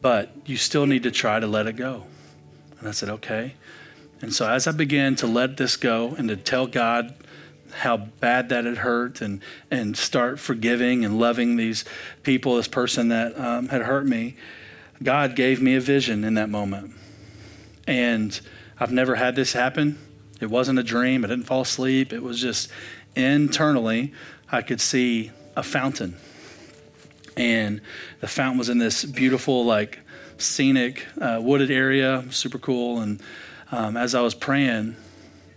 [0.00, 2.04] But you still need to try to let it go.
[2.78, 3.54] And I said, okay.
[4.22, 7.16] And so as I began to let this go and to tell God
[7.74, 11.84] how bad that had hurt and, and start forgiving and loving these
[12.22, 14.36] people, this person that um, had hurt me,
[15.02, 16.92] God gave me a vision in that moment.
[17.86, 18.40] And
[18.78, 19.98] I've never had this happen
[20.40, 21.24] it wasn't a dream.
[21.24, 22.12] I didn't fall asleep.
[22.12, 22.70] It was just
[23.14, 24.12] internally,
[24.50, 26.16] I could see a fountain.
[27.36, 27.80] And
[28.20, 30.00] the fountain was in this beautiful, like,
[30.38, 33.00] scenic, uh, wooded area, super cool.
[33.00, 33.22] And
[33.72, 34.96] um, as I was praying,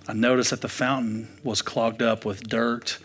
[0.07, 2.97] I noticed that the fountain was clogged up with dirt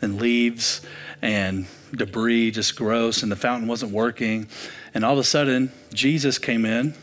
[0.00, 0.80] and leaves
[1.20, 4.48] and debris, just gross, and the fountain wasn't working.
[4.94, 6.94] And all of a sudden, Jesus came in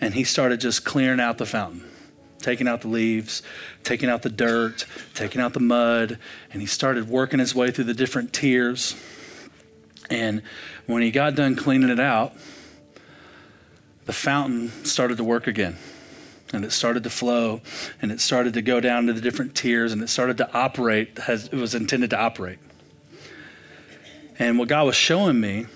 [0.00, 1.84] and he started just clearing out the fountain
[2.40, 3.42] taking out the leaves,
[3.84, 6.18] taking out the dirt, taking out the mud,
[6.52, 8.96] and he started working his way through the different tiers.
[10.08, 10.42] And
[10.86, 12.34] when he got done cleaning it out,
[14.06, 15.76] the fountain started to work again.
[16.52, 17.60] And it started to flow,
[18.02, 21.18] and it started to go down to the different tiers, and it started to operate
[21.28, 22.58] as it was intended to operate.
[24.38, 25.66] And what God was showing me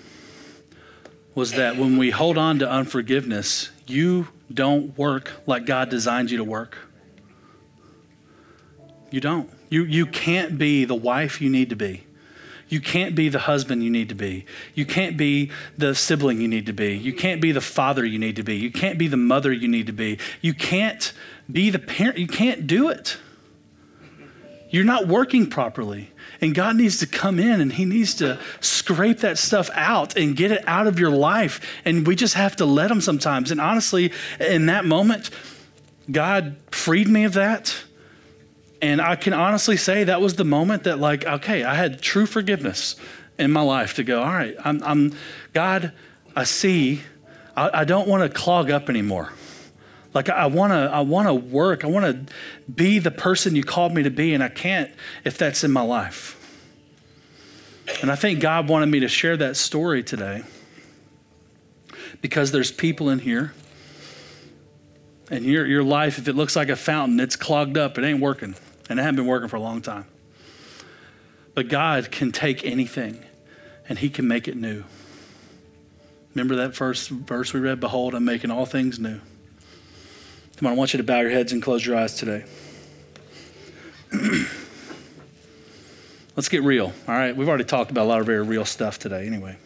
[1.33, 6.37] was that when we hold on to unforgiveness, you don't work like God designed you
[6.37, 6.77] to work.
[9.11, 9.49] You don't.
[9.69, 12.05] You, you can't be the wife you need to be.
[12.67, 14.45] You can't be the husband you need to be.
[14.73, 16.97] You can't be the sibling you need to be.
[16.97, 18.55] You can't be the father you need to be.
[18.55, 20.17] You can't be the mother you need to be.
[20.41, 21.13] You can't
[21.51, 22.17] be the parent.
[22.17, 23.17] You can't do it.
[24.69, 26.11] You're not working properly.
[26.41, 30.35] And God needs to come in and He needs to scrape that stuff out and
[30.35, 31.61] get it out of your life.
[31.85, 33.51] And we just have to let Him sometimes.
[33.51, 35.29] And honestly, in that moment,
[36.11, 37.84] God freed me of that.
[38.81, 42.25] And I can honestly say that was the moment that, like, okay, I had true
[42.25, 42.95] forgiveness
[43.37, 45.13] in my life to go, all right, I'm, I'm
[45.53, 45.91] God,
[46.35, 47.01] I see,
[47.55, 49.31] I, I don't want to clog up anymore.
[50.13, 51.83] Like I want to I want to work.
[51.83, 52.33] I want to
[52.71, 54.89] be the person you called me to be and I can't
[55.25, 56.31] if that's in my life.
[58.01, 60.43] And I think God wanted me to share that story today
[62.21, 63.53] because there's people in here
[65.29, 68.19] and your, your life, if it looks like a fountain, it's clogged up, it ain't
[68.19, 68.55] working.
[68.89, 70.05] And it hasn't been working for a long time.
[71.55, 73.23] But God can take anything
[73.89, 74.83] and He can make it new.
[76.35, 77.79] Remember that first verse we read?
[77.79, 79.19] Behold, I'm making all things new.
[80.57, 82.43] Come on, I want you to bow your heads and close your eyes today.
[86.35, 87.35] Let's get real, all right?
[87.35, 89.57] We've already talked about a lot of very real stuff today, anyway.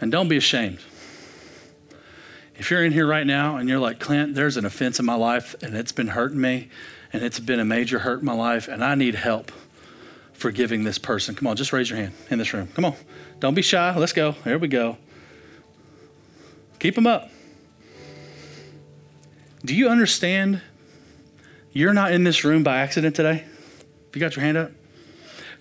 [0.00, 0.80] And don't be ashamed.
[2.58, 5.14] If you're in here right now and you're like, Clint, there's an offense in my
[5.14, 6.70] life and it's been hurting me
[7.12, 9.52] and it's been a major hurt in my life and I need help
[10.32, 12.68] forgiving this person, come on, just raise your hand in this room.
[12.74, 12.94] Come on.
[13.40, 13.96] Don't be shy.
[13.96, 14.32] Let's go.
[14.32, 14.98] Here we go.
[16.78, 17.30] Keep them up.
[19.64, 20.60] Do you understand
[21.72, 23.44] you're not in this room by accident today?
[24.14, 24.70] You got your hand up?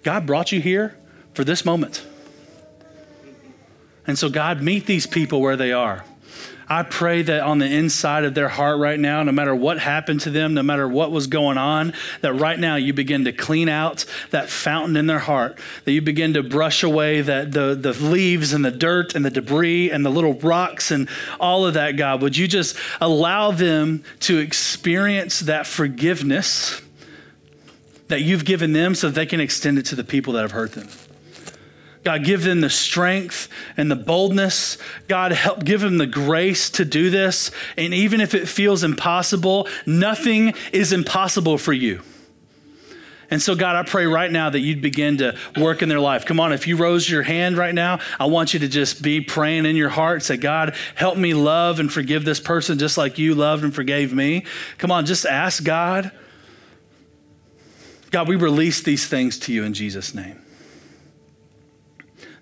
[0.03, 0.97] God brought you here
[1.33, 2.05] for this moment.
[4.07, 6.05] And so, God, meet these people where they are.
[6.67, 10.21] I pray that on the inside of their heart right now, no matter what happened
[10.21, 13.69] to them, no matter what was going on, that right now you begin to clean
[13.69, 17.93] out that fountain in their heart, that you begin to brush away that the, the
[17.93, 21.07] leaves and the dirt and the debris and the little rocks and
[21.39, 22.21] all of that, God.
[22.21, 26.81] Would you just allow them to experience that forgiveness
[28.07, 30.73] that you've given them so they can extend it to the people that have hurt
[30.73, 30.87] them?
[32.05, 34.77] God, give them the strength and the boldness.
[35.07, 37.49] God, help give them the grace to do this.
[37.77, 42.03] And even if it feels impossible, nothing is impossible for you.
[43.31, 46.27] And so, God, I pray right now that you'd begin to work in their life.
[46.27, 49.19] Come on, if you rose your hand right now, I want you to just be
[49.19, 50.21] praying in your heart.
[50.21, 54.13] Say, God, help me love and forgive this person just like you loved and forgave
[54.13, 54.45] me.
[54.77, 56.11] Come on, just ask God.
[58.11, 60.44] God, we release these things to you in Jesus' name.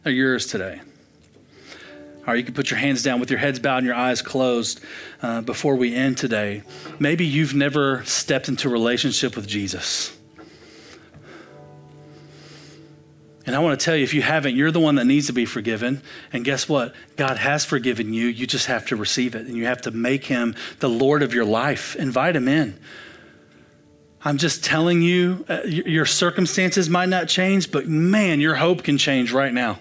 [0.04, 0.82] They're yours today.
[2.26, 4.80] Or you can put your hands down with your heads bowed and your eyes closed
[5.22, 6.64] uh, before we end today.
[7.00, 10.18] Maybe you've never stepped into a relationship with Jesus.
[13.46, 15.34] And I want to tell you, if you haven't, you're the one that needs to
[15.34, 16.02] be forgiven.
[16.32, 16.96] And guess what?
[17.18, 18.28] God has forgiven you.
[18.28, 19.48] You just have to receive it.
[19.48, 21.94] And you have to make him the Lord of your life.
[21.98, 22.80] Invite him in.
[24.24, 28.98] I'm just telling you, uh, your circumstances might not change, but man, your hope can
[28.98, 29.80] change right now.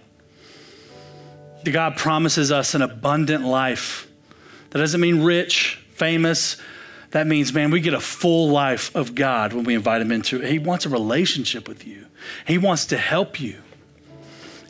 [1.70, 4.08] God promises us an abundant life.
[4.70, 6.56] That doesn't mean rich, famous.
[7.10, 10.42] That means, man, we get a full life of God when we invite Him into
[10.42, 10.50] it.
[10.50, 12.06] He wants a relationship with you,
[12.46, 13.62] He wants to help you.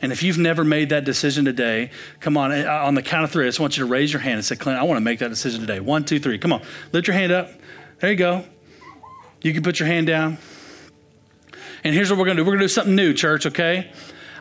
[0.01, 1.89] And if you've never made that decision today,
[2.19, 4.21] come on, uh, on the count of three, I just want you to raise your
[4.21, 5.79] hand and say, Clint, I want to make that decision today.
[5.79, 6.37] One, two, three.
[6.37, 7.49] Come on, lift your hand up.
[7.99, 8.43] There you go.
[9.41, 10.37] You can put your hand down.
[11.85, 13.91] And here's what we're going to do we're going to do something new, church, okay?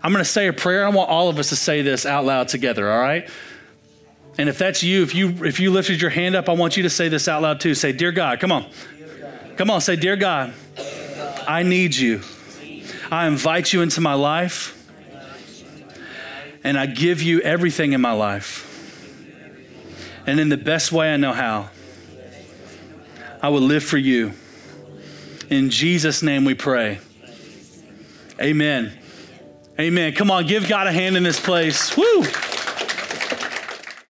[0.02, 0.84] I'm going to say a prayer.
[0.84, 3.28] I want all of us to say this out loud together, all right?
[4.38, 6.82] And if that's you, if you if you lifted your hand up, I want you
[6.84, 7.74] to say this out loud too.
[7.74, 8.66] Say, "Dear God, come on.
[9.56, 10.54] Come on, say, "Dear God,
[11.46, 12.22] I need you.
[13.10, 14.78] I invite you into my life.
[16.64, 18.68] And I give you everything in my life.
[20.26, 21.70] And in the best way I know how,
[23.42, 24.32] I will live for you.
[25.50, 27.00] In Jesus' name we pray.
[28.40, 28.96] Amen.
[29.82, 30.12] Amen.
[30.12, 31.96] Come on, give God a hand in this place.
[31.96, 32.22] Woo!